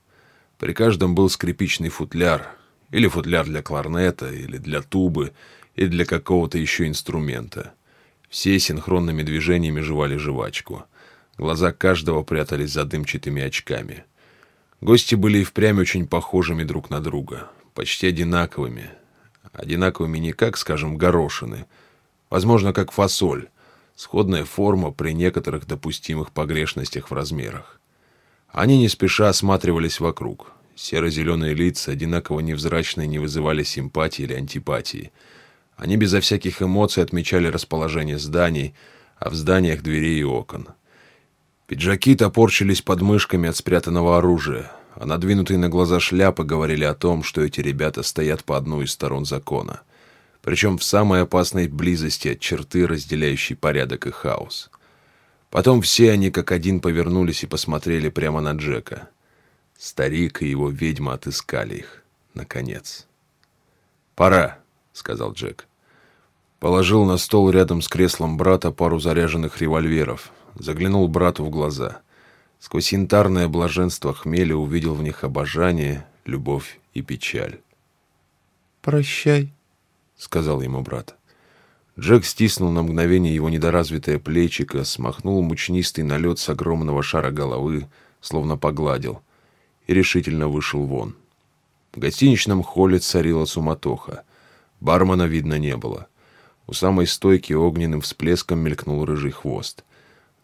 [0.58, 2.56] При каждом был скрипичный футляр,
[2.90, 5.32] или футляр для кларнета, или для тубы,
[5.76, 7.74] или для какого-то еще инструмента.
[8.28, 10.84] Все синхронными движениями жевали жвачку.
[11.38, 14.04] Глаза каждого прятались за дымчатыми очками.
[14.84, 18.90] Гости были и впрямь очень похожими друг на друга, почти одинаковыми.
[19.54, 21.64] Одинаковыми не как, скажем, горошины,
[22.28, 23.48] возможно, как фасоль,
[23.96, 27.80] сходная форма при некоторых допустимых погрешностях в размерах.
[28.48, 30.52] Они не спеша осматривались вокруг.
[30.76, 35.12] Серо-зеленые лица, одинаково невзрачные, не вызывали симпатии или антипатии.
[35.78, 38.74] Они безо всяких эмоций отмечали расположение зданий,
[39.18, 40.68] а в зданиях дверей и окон.
[41.74, 47.24] Пиджаки топорчились под мышками от спрятанного оружия, а надвинутые на глаза шляпы говорили о том,
[47.24, 49.80] что эти ребята стоят по одной из сторон закона—
[50.44, 54.70] причем в самой опасной близости от черты, разделяющей порядок и хаос.
[55.50, 59.08] Потом все они как один повернулись и посмотрели прямо на Джека.
[59.78, 63.08] Старик и его ведьма отыскали их, наконец.
[64.14, 64.58] «Пора»,—
[64.92, 65.66] сказал Джек.
[66.60, 72.02] Положил на стол рядом с креслом брата пару заряженных револьверов, заглянул брату в глаза.
[72.60, 77.60] Сквозь янтарное блаженство хмеля увидел в них обожание, любовь и печаль.
[78.80, 79.52] «Прощай»,—
[80.16, 81.16] сказал ему брат.
[81.98, 87.86] Джек стиснул на мгновение его недоразвитое плечико, смахнул мучнистый налет с огромного шара головы,
[88.20, 89.22] словно погладил,
[89.86, 91.14] и решительно вышел вон.
[91.92, 94.24] В гостиничном холле царила суматоха.
[94.80, 96.08] Бармена видно не было.
[96.66, 99.84] У самой стойки огненным всплеском мелькнул рыжий хвост.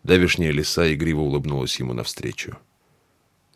[0.02, 2.56] Давишняя лиса игриво улыбнулась ему навстречу.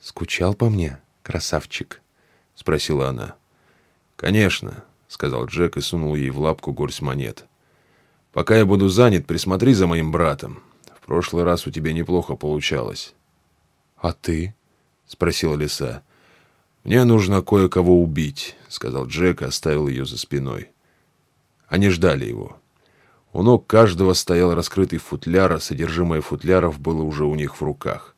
[0.00, 2.02] «Скучал по мне, красавчик?»—
[2.54, 3.36] спросила она.
[4.16, 7.46] «Конечно», сказал Джек и сунул ей в лапку горсть монет.
[8.32, 10.62] «Пока я буду занят, присмотри за моим братом.
[11.00, 13.14] В прошлый раз у тебя неплохо получалось».
[13.96, 14.54] «А ты?»—
[15.06, 16.02] спросила лиса.
[16.82, 20.70] «Мне нужно кое-кого убить»,— сказал Джек и оставил ее за спиной.
[21.68, 22.58] Они ждали его.
[23.34, 28.14] У ног каждого стоял раскрытый футляр, а содержимое футляров было уже у них в руках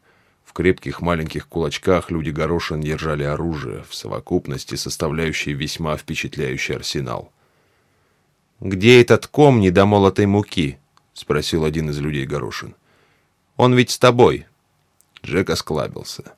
[0.56, 7.30] крепких маленьких кулачках люди горошин держали оружие, в совокупности составляющее весьма впечатляющий арсенал.
[8.60, 10.78] «Где этот ком недомолотой муки?»—
[11.12, 12.74] спросил один из людей горошин.
[13.58, 14.46] «Он ведь с тобой».
[15.22, 16.32] Джек осклабился.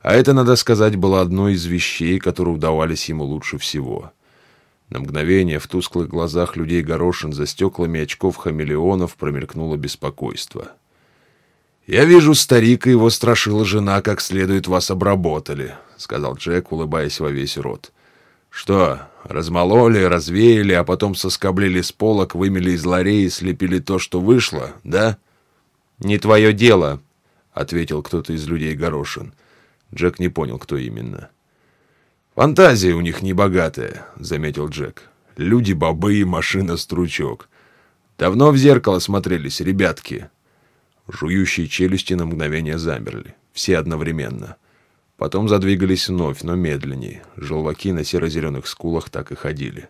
[0.00, 4.10] А это, надо сказать, было одной из вещей, которые удавались ему лучше всего.
[4.88, 10.72] На мгновение в тусклых глазах людей горошин за стеклами очков хамелеонов промелькнуло беспокойство—
[11.86, 17.30] «Я вижу, старик и его страшила жена как следует вас обработали»,— сказал Джек, улыбаясь во
[17.30, 17.92] весь рот.
[18.48, 24.20] «Что, размололи, развеяли, а потом соскоблили с полок, вымели из ларей и слепили то, что
[24.20, 25.18] вышло, да?»
[25.98, 27.00] «Не твое дело»,—
[27.52, 29.34] ответил кто-то из людей горошин.
[29.94, 31.28] Джек не понял, кто именно.
[32.34, 35.08] «Фантазия у них небогатая»,— заметил Джек.
[35.36, 37.48] «Люди-бобы и машина-стручок.
[38.18, 40.30] Давно в зеркало смотрелись, ребятки».
[41.06, 43.36] Жующие челюсти на мгновение замерли.
[43.52, 44.56] Все одновременно.
[45.16, 47.22] Потом задвигались вновь, но медленнее.
[47.36, 49.88] Желваки на серо-зеленых скулах так и ходили.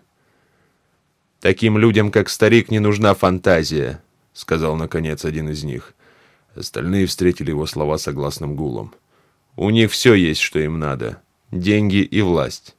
[1.41, 4.03] «Таким людям, как старик, не нужна фантазия»,—
[4.35, 5.95] сказал, наконец, один из них.
[6.55, 8.95] Остальные встретили его слова согласным гулом.
[9.57, 11.23] «У них все есть, что им надо.
[11.51, 12.75] Деньги и власть».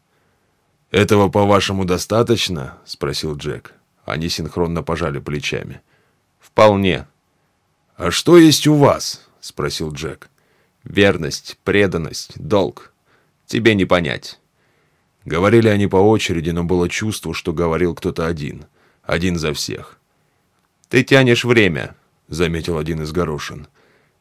[0.92, 3.74] «Этого, по-вашему, достаточно?»— спросил Джек.
[4.06, 5.82] Они синхронно пожали плечами.
[6.40, 7.08] «Вполне».
[7.98, 10.30] «А что есть у вас?»— спросил Джек.
[10.84, 12.94] «Верность, преданность, долг.
[13.46, 14.40] Тебе не понять».
[15.26, 18.66] Говорили они по очереди, но было чувство, что говорил кто-то один.
[19.02, 19.98] Один за всех.
[20.88, 21.96] «Ты тянешь время»,—
[22.28, 23.68] заметил один из горошин.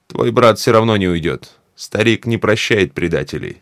[0.06, 1.58] «Твой брат все равно не уйдет.
[1.76, 3.60] Старик не прощает предателей».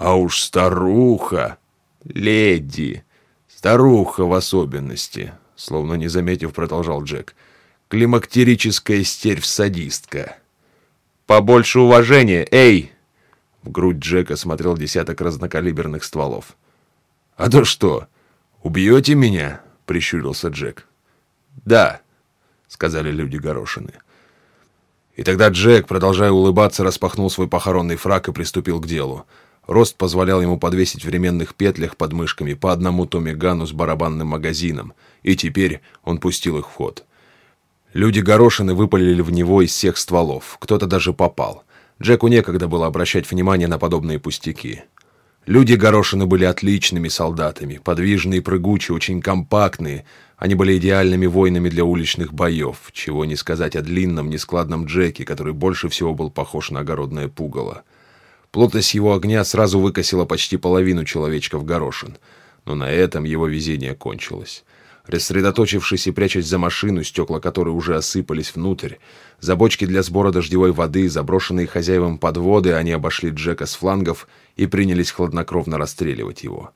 [0.00, 1.58] «А уж старуха!»
[2.04, 3.04] «Леди!
[3.54, 7.34] Старуха в особенности!» Словно не заметив, продолжал Джек.
[7.88, 10.38] «Климактерическая стервь-садистка!»
[11.26, 12.92] «Побольше уважения, эй!»
[13.62, 16.56] В грудь Джека смотрел десяток разнокалиберных стволов.
[17.36, 18.06] «А то что,
[18.62, 20.86] убьете меня?»— прищурился Джек.
[21.66, 22.00] «Да»,—
[22.68, 23.92] сказали люди горошины.
[25.14, 29.26] И тогда Джек, продолжая улыбаться, распахнул свой похоронный фрак и приступил к делу.
[29.70, 34.94] Рост позволял ему подвесить в ременных петлях под мышками по одному Томми с барабанным магазином,
[35.22, 37.04] и теперь он пустил их в ход.
[37.92, 41.62] Люди горошины выпалили в него из всех стволов, кто-то даже попал.
[42.02, 44.82] Джеку некогда было обращать внимание на подобные пустяки.
[45.46, 50.04] Люди горошины были отличными солдатами, подвижные, прыгучие, очень компактные.
[50.36, 55.52] Они были идеальными воинами для уличных боев, чего не сказать о длинном, нескладном Джеке, который
[55.52, 57.84] больше всего был похож на огородное пугало.
[58.50, 62.18] Плотность его огня сразу выкосила почти половину человечков горошин.
[62.64, 64.64] Но на этом его везение кончилось.
[65.06, 68.96] Рассредоточившись и прячась за машину, стекла которой уже осыпались внутрь,
[69.40, 74.66] за бочки для сбора дождевой воды, заброшенные хозяевам подводы, они обошли Джека с флангов и
[74.66, 76.72] принялись хладнокровно расстреливать его.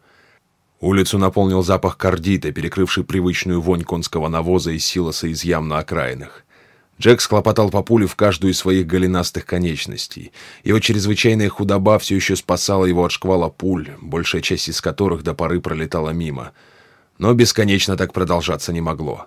[0.80, 6.44] Улицу наполнил запах кардита, перекрывший привычную вонь конского навоза и силоса из ям на окраинах.
[7.00, 10.32] Джек схлопотал по пуле в каждую из своих голенастых конечностей.
[10.62, 15.34] Его чрезвычайная худоба все еще спасала его от шквала пуль, большая часть из которых до
[15.34, 16.52] поры пролетала мимо.
[17.18, 19.26] Но бесконечно так продолжаться не могло.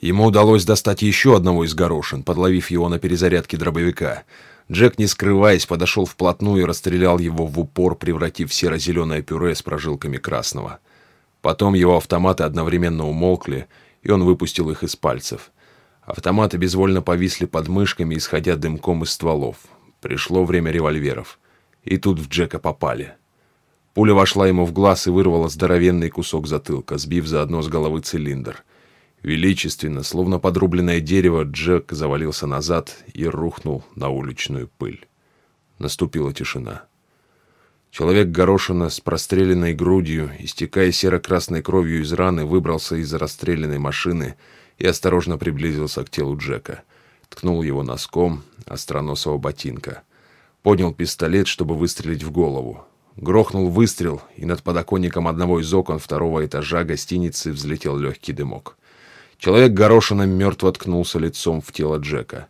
[0.00, 4.24] Ему удалось достать еще одного из горошин, подловив его на перезарядке дробовика.
[4.70, 10.18] Джек, не скрываясь, подошел вплотную и расстрелял его в упор, превратив серо-зеленое пюре с прожилками
[10.18, 10.80] красного.
[11.40, 13.66] Потом его автоматы одновременно умолкли,
[14.02, 15.50] и он выпустил их из пальцев.
[16.06, 19.56] Автоматы безвольно повисли под мышками, исходя дымком из стволов.
[20.00, 21.40] Пришло время револьверов.
[21.82, 23.14] И тут в Джека попали.
[23.92, 28.62] Пуля вошла ему в глаз и вырвала здоровенный кусок затылка, сбив заодно с головы цилиндр.
[29.22, 35.08] Величественно, словно подрубленное дерево, Джек завалился назад и рухнул на уличную пыль.
[35.80, 36.84] Наступила тишина.
[37.90, 44.36] Человек горошина с простреленной грудью, истекая серо-красной кровью из раны, выбрался из расстрелянной машины—
[44.78, 46.82] и осторожно приблизился к телу Джека.
[47.28, 50.02] Ткнул его носком остроносого ботинка.
[50.62, 52.84] Поднял пистолет, чтобы выстрелить в голову.
[53.16, 58.76] Грохнул выстрел, и над подоконником одного из окон второго этажа гостиницы взлетел легкий дымок.
[59.38, 62.48] Человек горошином мертво ткнулся лицом в тело Джека.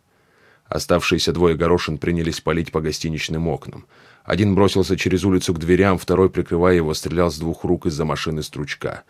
[0.67, 3.85] Оставшиеся двое горошин принялись палить по гостиничным окнам.
[4.23, 8.43] Один бросился через улицу к дверям, второй, прикрывая его, стрелял с двух рук из-за машины
[8.43, 9.03] стручка.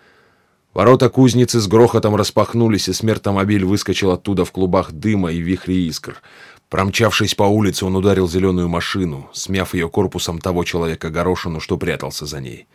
[0.78, 6.22] Ворота кузницы с грохотом распахнулись, и смертомобиль выскочил оттуда в клубах дыма и вихре искр.
[6.70, 12.28] Промчавшись по улице, он ударил зеленую машину, смяв ее корпусом того человека горошину, что прятался
[12.28, 12.68] за ней.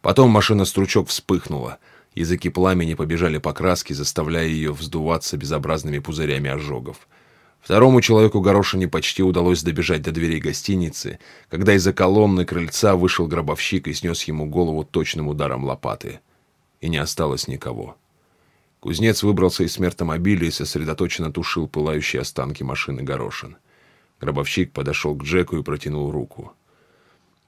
[0.00, 1.76] Потом машина-стручок вспыхнула.
[2.14, 7.06] Языки пламени побежали по краске, заставляя ее вздуваться безобразными пузырями ожогов.
[7.60, 11.18] Второму человеку горошине почти удалось добежать до дверей гостиницы,
[11.50, 16.20] когда из-за колонны крыльца вышел гробовщик и снес ему голову точным ударом лопаты
[16.80, 17.96] и не осталось никого.
[18.80, 23.58] Кузнец выбрался из смертомобиля и сосредоточенно тушил пылающие останки машины горошин.
[24.20, 26.52] Гробовщик подошел к Джеку и протянул руку.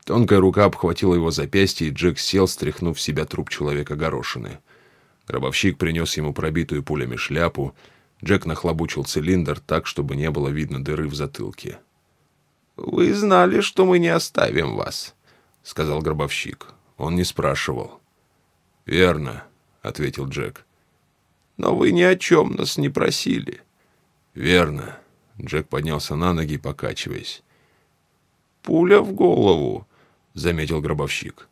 [0.04, 4.58] Тонкая рука обхватила его запястье, и Джек сел, стряхнув в себя труп человека горошины.
[5.26, 7.74] Гробовщик принес ему пробитую пулями шляпу.
[8.22, 11.78] Джек нахлобучил цилиндр так, чтобы не было видно дыры в затылке.
[12.76, 15.14] «Вы знали, что мы не оставим вас»,—
[15.62, 16.68] сказал гробовщик.
[16.96, 18.01] Он не спрашивал.
[18.86, 19.44] «Верно»,—
[19.82, 20.64] ответил Джек.
[21.56, 23.60] «Но вы ни о чем нас не просили».
[24.34, 24.98] «Верно».
[25.40, 27.42] Джек поднялся на ноги, покачиваясь.
[28.62, 29.86] «Пуля в голову»,—
[30.34, 31.48] заметил гробовщик.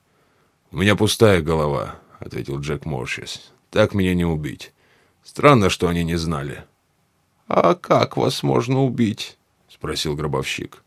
[0.71, 3.53] «У меня пустая голова»,— ответил Джек морщась.
[3.71, 4.73] «Так меня не убить.
[5.23, 6.65] Странно, что они не знали».
[7.49, 9.37] «А как вас можно убить?»—
[9.69, 10.85] спросил гробовщик.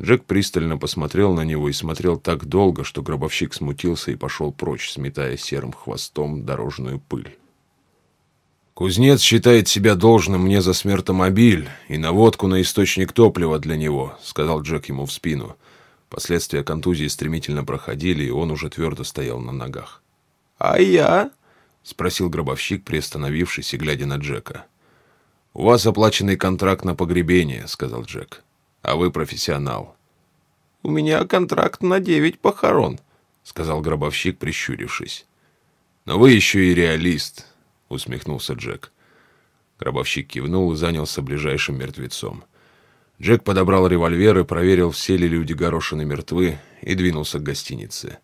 [0.00, 4.90] Джек пристально посмотрел на него и смотрел так долго, что гробовщик смутился и пошел прочь,
[4.90, 7.38] сметая серым хвостом дорожную пыль.
[8.74, 14.62] «Кузнец считает себя должным мне за смертомобиль и наводку на источник топлива для него»,— сказал
[14.62, 15.56] Джек ему в спину.
[16.08, 20.02] Последствия контузии стремительно проходили, и он уже твердо стоял на ногах.
[20.58, 21.30] «А я?»—
[21.84, 24.66] спросил гробовщик, приостановившись и глядя на Джека.
[25.52, 28.42] «У вас оплаченный контракт на погребение»,— сказал Джек.
[28.84, 29.96] «А вы профессионал».
[30.82, 33.00] «У меня контракт на девять похорон»,—
[33.42, 35.24] сказал гробовщик, прищурившись.
[36.04, 37.46] «Но вы еще и реалист»,—
[37.88, 38.92] усмехнулся Джек.
[39.78, 42.44] Гробовщик кивнул и занялся ближайшим мертвецом.
[43.18, 48.18] Джек подобрал револьвер и проверил, все ли люди горошины мертвы, и двинулся к гостинице.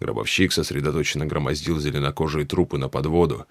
[0.00, 3.46] Гробовщик сосредоточенно громоздил зеленокожие трупы на подводу,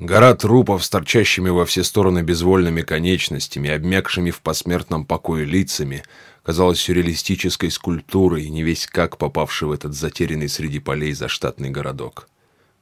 [0.00, 6.04] Гора трупов с торчащими во все стороны безвольными конечностями, обмякшими в посмертном покое лицами,
[6.42, 12.30] казалась сюрреалистической скульптурой, не весь как попавший в этот затерянный среди полей заштатный городок.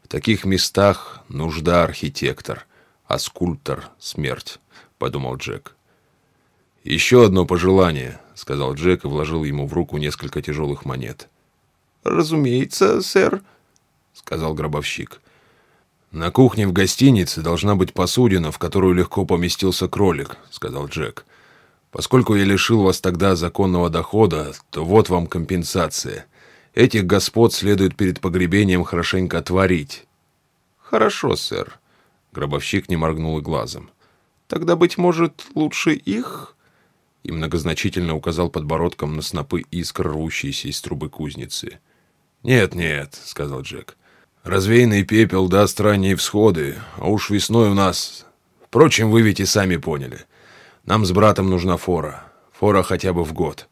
[0.05, 2.67] В таких местах нужда архитектор,
[3.09, 4.61] а скульптор— смерть,—
[4.99, 5.75] подумал Джек.
[6.85, 11.29] «Еще одно пожелание»,— сказал Джек и вложил ему в руку несколько тяжелых монет.
[12.05, 13.43] «Разумеется, сэр»,—
[14.15, 15.21] сказал гробовщик.
[16.11, 21.27] «На кухне в гостинице должна быть посудина, в которую легко поместился кролик»,— сказал Джек.
[21.91, 26.27] «Поскольку я лишил вас тогда законного дохода, то вот вам компенсация.
[26.75, 30.07] Этих господ следует перед погребением хорошенько отварить».
[30.79, 31.79] «Хорошо, сэр».
[32.33, 33.91] Гробовщик не моргнул и глазом.
[34.47, 36.57] «Тогда, быть может, лучше их?»
[37.23, 41.81] И многозначительно указал подбородком на снопы искр, рвущиеся из трубы кузницы.
[42.43, 43.98] «Нет, нет»,— сказал Джек.
[44.49, 48.25] Развеянный пепел даст ранние всходы, а уж весной у нас...
[48.67, 50.21] Впрочем, вы ведь и сами поняли.
[50.87, 52.25] Нам с братом нужна фора.
[52.59, 53.69] Фора хотя бы в год.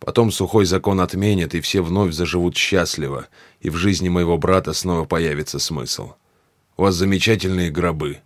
[0.00, 3.28] Потом сухой закон отменят, и все вновь заживут счастливо,
[3.60, 6.14] и в жизни моего брата снова появится смысл.
[6.76, 8.18] У вас замечательные гробы.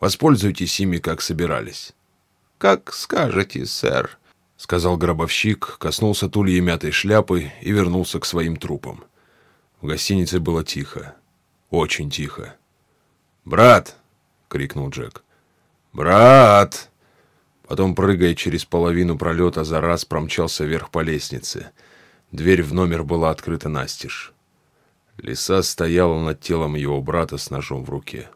[0.00, 1.92] Воспользуйтесь ими, как собирались.—
[2.58, 4.18] Как скажете, сэр,—
[4.56, 9.04] сказал гробовщик, коснулся тульей мятой шляпы и вернулся к своим трупам.
[9.80, 11.14] В гостинице было тихо.
[11.74, 12.54] Очень тихо.
[13.44, 13.96] «Брат!»—
[14.48, 15.24] крикнул Джек.
[15.92, 16.88] «Брат!»
[17.66, 21.72] Потом, прыгая через половину пролета, за раз промчался вверх по лестнице.
[22.30, 24.32] Дверь в номер была открыта настежь.
[25.18, 28.28] Лиса стояла над телом его брата с ножом в руке.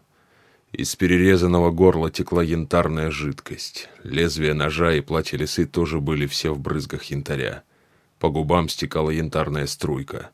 [0.72, 3.88] Из перерезанного горла текла янтарная жидкость.
[4.02, 7.62] Лезвие ножа и платье лисы тоже были все в брызгах янтаря.
[8.18, 10.30] По губам стекала янтарная струйка.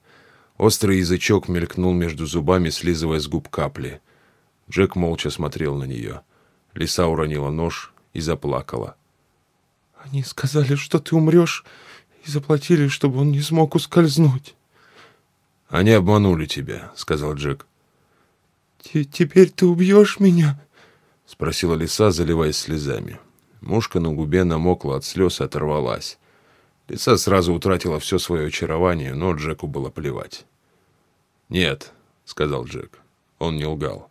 [0.64, 4.00] Острый язычок мелькнул между зубами, слизывая с губ капли.
[4.70, 6.22] Джек молча смотрел на нее.
[6.72, 8.96] Лиса уронила нож и заплакала.
[10.02, 11.66] «Они сказали, что ты умрешь,
[12.24, 14.54] и заплатили, чтобы он не смог ускользнуть».
[15.68, 17.66] «Они обманули тебя»,— сказал Джек.
[18.80, 20.58] «Теперь ты убьешь меня?»—
[21.26, 23.20] спросила лиса, заливаясь слезами.
[23.60, 26.18] Мушка на губе намокла от слез и оторвалась.
[26.88, 30.46] Лиса сразу утратила все свое очарование, но Джеку было плевать.
[31.48, 31.92] «Нет»,—
[32.24, 32.98] сказал Джек.
[33.38, 34.10] Он не лгал.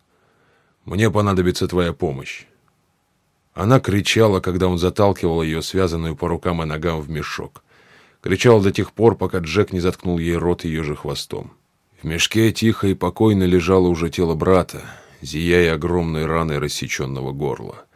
[0.84, 2.46] «Мне понадобится твоя помощь».
[3.54, 7.62] Она кричала, когда он заталкивал ее, связанную по рукам и ногам, в мешок.
[8.20, 11.52] Кричала до тех пор, пока Джек не заткнул ей рот ее же хвостом.
[12.00, 14.82] В мешке тихо и покойно лежало уже тело брата,
[15.20, 17.86] зияя огромной раной рассеченного горла.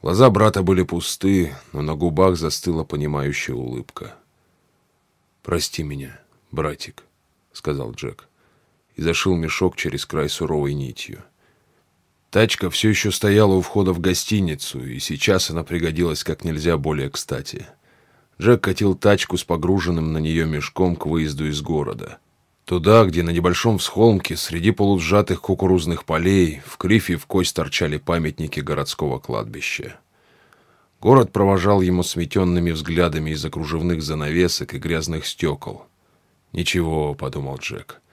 [0.00, 4.14] Глаза брата были пусты, но на губах застыла понимающая улыбка.
[5.42, 7.04] «Прости меня, братик»,—
[7.52, 8.27] сказал Джек,
[8.98, 11.24] и зашил мешок через край суровой нитью.
[12.28, 17.08] Тачка все еще стояла у входа в гостиницу, и сейчас она пригодилась как нельзя более
[17.08, 17.66] кстати.
[18.38, 22.18] Джек катил тачку с погруженным на нее мешком к выезду из города—
[22.68, 28.60] Туда, где на небольшом всхолмке среди полусжатых кукурузных полей в крифе в кость торчали памятники
[28.60, 29.98] городского кладбища.
[31.00, 35.86] Город провожал ему сметенными взглядами из-за кружевных занавесок и грязных стекол.
[36.52, 38.02] «Ничего»,— подумал Джек,—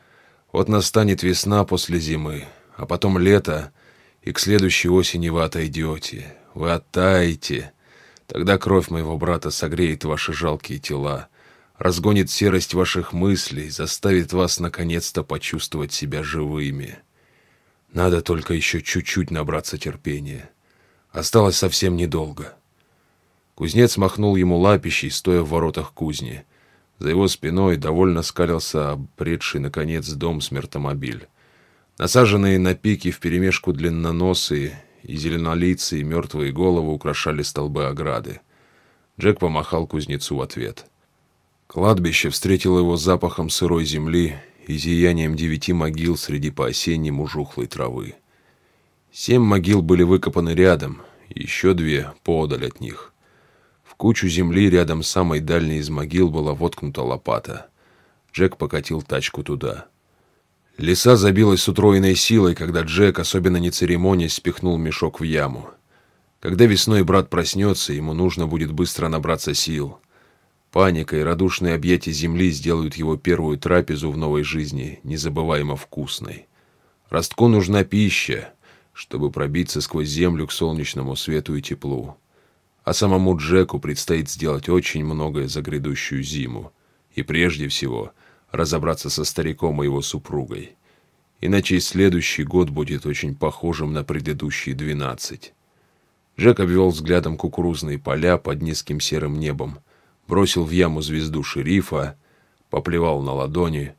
[0.56, 2.46] «вот настанет весна после зимы,
[2.78, 3.74] а потом лето,
[4.22, 7.74] и к следующей осени вы отойдете, вы оттаете.
[8.26, 11.28] Тогда кровь моего брата согреет ваши жалкие тела,
[11.78, 17.00] разгонит серость ваших мыслей, заставит вас наконец-то почувствовать себя живыми.
[17.92, 20.50] Надо только еще чуть-чуть набраться терпения.
[21.12, 22.56] Осталось совсем недолго.
[23.56, 26.46] Кузнец махнул ему лапищей, стоя в воротах кузни.
[27.00, 31.28] За его спиной довольно скалился обретший, наконец, дом смертомобиль.
[31.98, 38.42] Насаженные на пике вперемешку длинноносые и зеленолицые мертвые головы украшали столбы ограды.
[39.20, 40.86] Джек помахал кузнецу в ответ—
[41.68, 44.38] Кладбище встретило его запахом сырой земли
[44.68, 48.16] и зиянием девяти могил среди по-осеннему жухлой травы.
[49.12, 53.14] Семь могил были выкопаны рядом, еще две подаль от них.
[53.98, 57.68] Кучу земли рядом с самой дальней из могил была воткнута лопата.
[58.34, 59.88] Джек покатил тачку туда.
[60.78, 65.70] Лиса забилась с утроенной силой, когда Джек, особенно не церемонясь, спихнул мешок в яму.
[66.42, 70.00] Когда весной брат проснется, ему нужно будет быстро набраться сил.
[70.72, 76.48] Паника и радушные объятия земли сделают его первую трапезу в новой жизни незабываемо вкусной.
[77.10, 78.54] Ростку нужна пища,
[78.92, 82.18] чтобы пробиться сквозь землю к солнечному свету и теплу.
[82.86, 86.72] А самому Джеку предстоит сделать очень многое за грядущую зиму.
[87.14, 88.14] И прежде всего–
[88.56, 90.76] разобраться со стариком и его супругой.
[91.42, 95.54] Иначе и следующий год будет очень похожим на предыдущие двенадцать.
[96.40, 99.80] Джек обвел взглядом кукурузные поля под низким серым небом,
[100.28, 102.18] бросил в яму звезду шерифа,
[102.70, 103.96] поплевал на ладони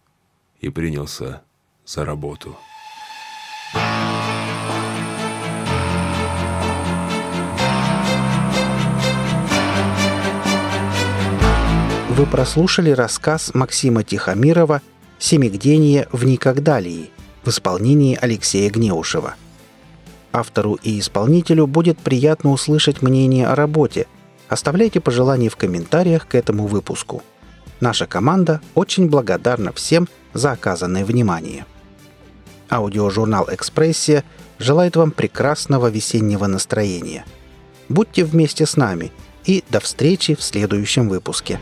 [0.61, 1.43] и принялся
[1.85, 2.57] за работу.
[12.17, 14.81] Вы прослушали рассказ Максима Тихомирова
[15.19, 17.11] «Семигдение в Никогдалии»
[17.45, 19.35] в исполнении Алексея Гнеушева.
[20.33, 24.07] Автору и исполнителю будет приятно услышать мнение о работе.
[24.49, 27.23] Оставляйте пожелания в комментариях к этому выпуску.
[27.81, 31.67] Наша команда очень благодарна всем за оказанное внимание.
[32.71, 34.25] Аудиожурнал «Экспрессия»
[34.59, 37.27] желает вам прекрасного весеннего настроения.
[37.91, 39.13] Будьте вместе с нами
[39.45, 41.61] и до встречи в следующем выпуске.